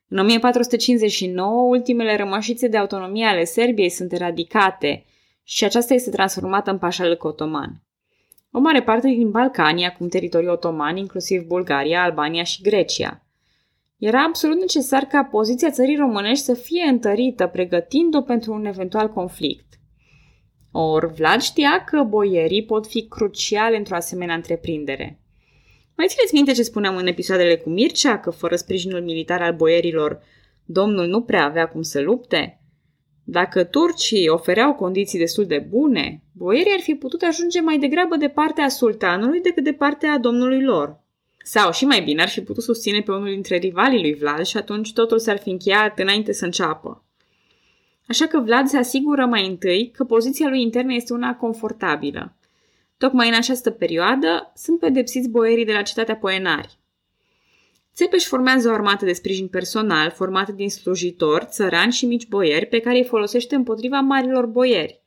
în 0.09 0.19
1459, 0.19 1.69
ultimele 1.69 2.17
rămășițe 2.17 2.69
de 2.69 2.77
autonomie 2.77 3.27
ale 3.27 3.45
Serbiei 3.45 3.89
sunt 3.89 4.13
eradicate 4.13 5.05
și 5.43 5.65
aceasta 5.65 5.95
este 5.95 6.11
transformată 6.11 6.71
în 6.71 6.79
pașalâc 6.79 7.25
otoman. 7.25 7.83
O 8.53 8.59
mare 8.59 8.83
parte 8.83 9.09
din 9.09 9.31
Balcani, 9.31 9.87
acum 9.87 10.09
teritoriul 10.09 10.51
otoman, 10.51 10.97
inclusiv 10.97 11.43
Bulgaria, 11.43 12.03
Albania 12.03 12.43
și 12.43 12.63
Grecia. 12.63 13.25
Era 14.01 14.23
absolut 14.23 14.59
necesar 14.59 15.03
ca 15.05 15.25
poziția 15.25 15.71
țării 15.71 15.97
românești 15.97 16.45
să 16.45 16.55
fie 16.55 16.83
întărită, 16.83 17.47
pregătind-o 17.47 18.21
pentru 18.21 18.53
un 18.53 18.65
eventual 18.65 19.09
conflict. 19.09 19.67
Or, 20.73 21.13
Vlad 21.13 21.41
știa 21.41 21.85
că 21.85 22.03
boierii 22.03 22.65
pot 22.65 22.87
fi 22.87 23.07
cruciali 23.09 23.77
într-o 23.77 23.95
asemenea 23.95 24.35
întreprindere. 24.35 25.21
Mai 25.97 26.07
țineți 26.09 26.35
minte 26.35 26.53
ce 26.53 26.63
spuneam 26.63 26.97
în 26.97 27.07
episoadele 27.07 27.57
cu 27.57 27.69
Mircea, 27.69 28.19
că 28.19 28.31
fără 28.31 28.57
sprijinul 28.57 29.03
militar 29.03 29.43
al 29.43 29.55
boierilor, 29.55 30.23
domnul 30.65 31.07
nu 31.07 31.23
prea 31.23 31.45
avea 31.45 31.69
cum 31.69 31.83
să 31.83 32.01
lupte? 32.01 32.61
Dacă 33.25 33.65
turcii 33.65 34.29
ofereau 34.29 34.75
condiții 34.75 35.19
destul 35.19 35.47
de 35.47 35.67
bune, 35.69 36.23
boierii 36.33 36.73
ar 36.73 36.81
fi 36.81 36.95
putut 36.95 37.23
ajunge 37.23 37.61
mai 37.61 37.79
degrabă 37.79 38.17
de 38.17 38.29
partea 38.29 38.69
sultanului 38.69 39.41
decât 39.41 39.65
de 39.65 39.73
partea 39.73 40.19
domnului 40.19 40.63
lor. 40.63 41.01
Sau, 41.43 41.73
și 41.73 41.85
mai 41.85 42.03
bine, 42.03 42.23
ar 42.23 42.29
fi 42.29 42.43
putut 42.43 42.63
susține 42.63 43.01
pe 43.01 43.13
unul 43.13 43.29
dintre 43.29 43.57
rivalii 43.57 44.01
lui 44.01 44.15
Vlad 44.15 44.45
și 44.45 44.57
atunci 44.57 44.93
totul 44.93 45.19
s-ar 45.19 45.39
fi 45.39 45.51
încheiat 45.51 45.99
înainte 45.99 46.33
să 46.33 46.45
înceapă. 46.45 47.05
Așa 48.09 48.27
că 48.27 48.41
Vlad 48.41 48.67
se 48.67 48.77
asigură 48.77 49.27
mai 49.27 49.47
întâi 49.47 49.91
că 49.91 50.05
poziția 50.05 50.49
lui 50.49 50.63
internă 50.63 50.95
este 50.95 51.13
una 51.13 51.37
confortabilă. 51.37 52.37
Tocmai 52.99 53.29
în 53.29 53.35
această 53.35 53.71
perioadă 53.71 54.53
sunt 54.57 54.79
pedepsiți 54.79 55.29
boierii 55.29 55.65
de 55.65 55.73
la 55.73 55.83
cetatea 55.83 56.17
Poenari. 56.17 56.79
Țepeș 57.95 58.25
formează 58.25 58.69
o 58.69 58.73
armată 58.73 59.05
de 59.05 59.13
sprijin 59.13 59.49
personal 59.49 60.11
formată 60.11 60.53
din 60.53 60.71
slujitori, 60.71 61.47
țărani 61.51 61.93
și 61.93 62.07
mici 62.07 62.29
boieri 62.29 62.67
pe 62.67 62.81
care 62.81 62.97
îi 62.97 63.05
folosește 63.05 63.55
împotriva 63.55 64.01
marilor 64.01 64.47
boieri. 64.47 65.01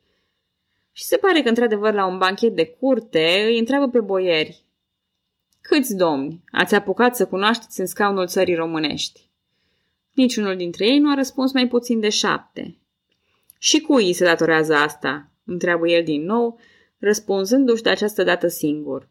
Și 0.91 1.03
se 1.03 1.17
pare 1.17 1.41
că, 1.41 1.49
într-adevăr, 1.49 1.93
la 1.93 2.05
un 2.05 2.17
banchet 2.17 2.55
de 2.55 2.65
curte 2.65 3.43
îi 3.47 3.59
întreabă 3.59 3.89
pe 3.89 3.99
boieri 3.99 4.63
Câți 5.67 5.95
domni 5.95 6.43
ați 6.51 6.75
apucat 6.75 7.15
să 7.15 7.27
cunoașteți 7.27 7.79
în 7.79 7.85
scaunul 7.85 8.27
țării 8.27 8.55
românești? 8.55 9.29
Niciunul 10.11 10.55
dintre 10.55 10.85
ei 10.85 10.99
nu 10.99 11.11
a 11.11 11.15
răspuns 11.15 11.53
mai 11.53 11.67
puțin 11.67 11.99
de 11.99 12.09
șapte. 12.09 12.77
Și 13.57 13.81
cui 13.81 14.13
se 14.13 14.23
datorează 14.23 14.75
asta? 14.75 15.31
întreabă 15.45 15.87
el 15.87 16.03
din 16.03 16.23
nou, 16.23 16.59
răspunzându-și 16.97 17.81
de 17.81 17.89
această 17.89 18.23
dată 18.23 18.47
singur. 18.47 19.09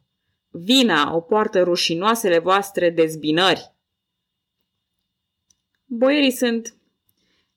Vina 0.51 1.15
o 1.15 1.21
poartă 1.21 1.63
rușinoasele 1.63 2.39
voastre 2.39 2.91
dezbinări. 2.91 3.73
Boierii 5.85 6.31
sunt 6.31 6.75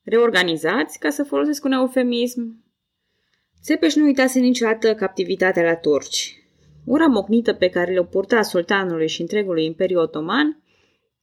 reorganizați, 0.04 1.00
ca 1.00 1.10
să 1.10 1.24
folosesc 1.24 1.64
un 1.64 1.72
eufemism. 1.72 2.64
Țepeș 3.62 3.96
nu 3.96 4.04
uitase 4.04 4.40
niciodată 4.40 4.96
captivitatea 4.96 5.64
la 5.64 5.76
turci. 5.76 6.45
Ura 6.86 7.06
mocnită 7.06 7.54
pe 7.54 7.70
care 7.70 7.92
le-o 7.92 8.04
purta 8.04 8.42
sultanului 8.42 9.08
și 9.08 9.22
întregului 9.22 9.66
Imperiu 9.66 10.00
Otoman 10.00 10.64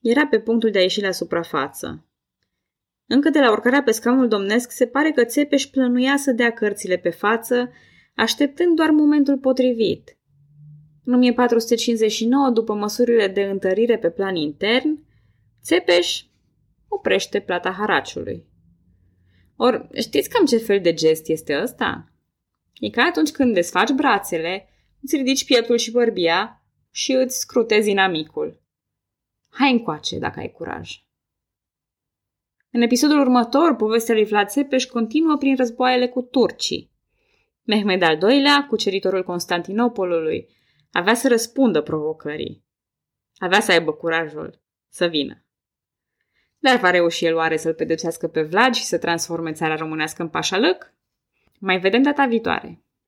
era 0.01 0.27
pe 0.27 0.41
punctul 0.41 0.71
de 0.71 0.79
a 0.79 0.83
ieși 0.83 1.03
la 1.03 1.11
suprafață. 1.11 2.07
Încă 3.07 3.31
de 3.31 3.39
la 3.39 3.51
urcarea 3.51 3.83
pe 3.83 3.91
scaunul 3.91 4.29
domnesc 4.29 4.71
se 4.71 4.87
pare 4.87 5.11
că 5.11 5.25
Țepeș 5.25 5.67
plănuia 5.67 6.17
să 6.17 6.33
dea 6.33 6.51
cărțile 6.51 6.97
pe 6.97 7.11
față, 7.11 7.71
așteptând 8.15 8.77
doar 8.77 8.91
momentul 8.91 9.39
potrivit. 9.39 10.17
În 11.05 11.15
1459, 11.15 12.51
după 12.51 12.75
măsurile 12.75 13.29
de 13.29 13.43
întărire 13.43 13.99
pe 13.99 14.11
plan 14.11 14.37
intern, 14.37 15.05
Țepeș 15.63 16.23
oprește 16.89 17.41
plata 17.41 17.71
haraciului. 17.71 18.47
Or, 19.57 19.89
știți 19.95 20.29
cam 20.29 20.45
ce 20.45 20.57
fel 20.57 20.81
de 20.81 20.93
gest 20.93 21.29
este 21.29 21.61
ăsta? 21.63 22.13
E 22.81 22.91
ca 22.91 23.03
atunci 23.03 23.31
când 23.31 23.55
desfaci 23.55 23.91
brațele, 23.91 24.72
îți 25.03 25.17
ridici 25.17 25.45
pieptul 25.45 25.77
și 25.77 25.91
bărbia 25.91 26.63
și 26.91 27.13
îți 27.13 27.39
scrutezi 27.39 27.91
inamicul. 27.91 28.61
Hai 29.51 29.73
încoace 29.73 30.19
dacă 30.19 30.39
ai 30.39 30.53
curaj. 30.53 31.03
În 32.71 32.81
episodul 32.81 33.21
următor, 33.21 33.77
povestea 33.77 34.15
lui 34.15 34.25
Vlad 34.25 34.49
Țepeș 34.49 34.85
continuă 34.85 35.37
prin 35.37 35.57
războaiele 35.57 36.09
cu 36.09 36.23
turcii. 36.23 36.91
Mehmed 37.63 38.03
al 38.03 38.19
II-lea, 38.23 38.67
cuceritorul 38.69 39.23
Constantinopolului, 39.23 40.49
avea 40.93 41.15
să 41.15 41.29
răspundă 41.29 41.81
provocării. 41.81 42.65
Avea 43.37 43.61
să 43.61 43.73
aibă 43.73 43.93
curajul 43.93 44.61
să 44.89 45.07
vină. 45.07 45.45
Dar 46.59 46.77
va 46.77 46.91
reuși 46.91 47.25
el 47.25 47.35
oare 47.35 47.57
să-l 47.57 47.75
pedepsească 47.75 48.29
pe 48.29 48.43
Vlad 48.43 48.75
și 48.75 48.85
să 48.85 48.99
transforme 48.99 49.53
țara 49.53 49.75
românească 49.75 50.23
în 50.23 50.29
pașalăc? 50.29 50.93
Mai 51.59 51.79
vedem 51.79 52.03
data 52.03 52.27
viitoare. 52.27 52.83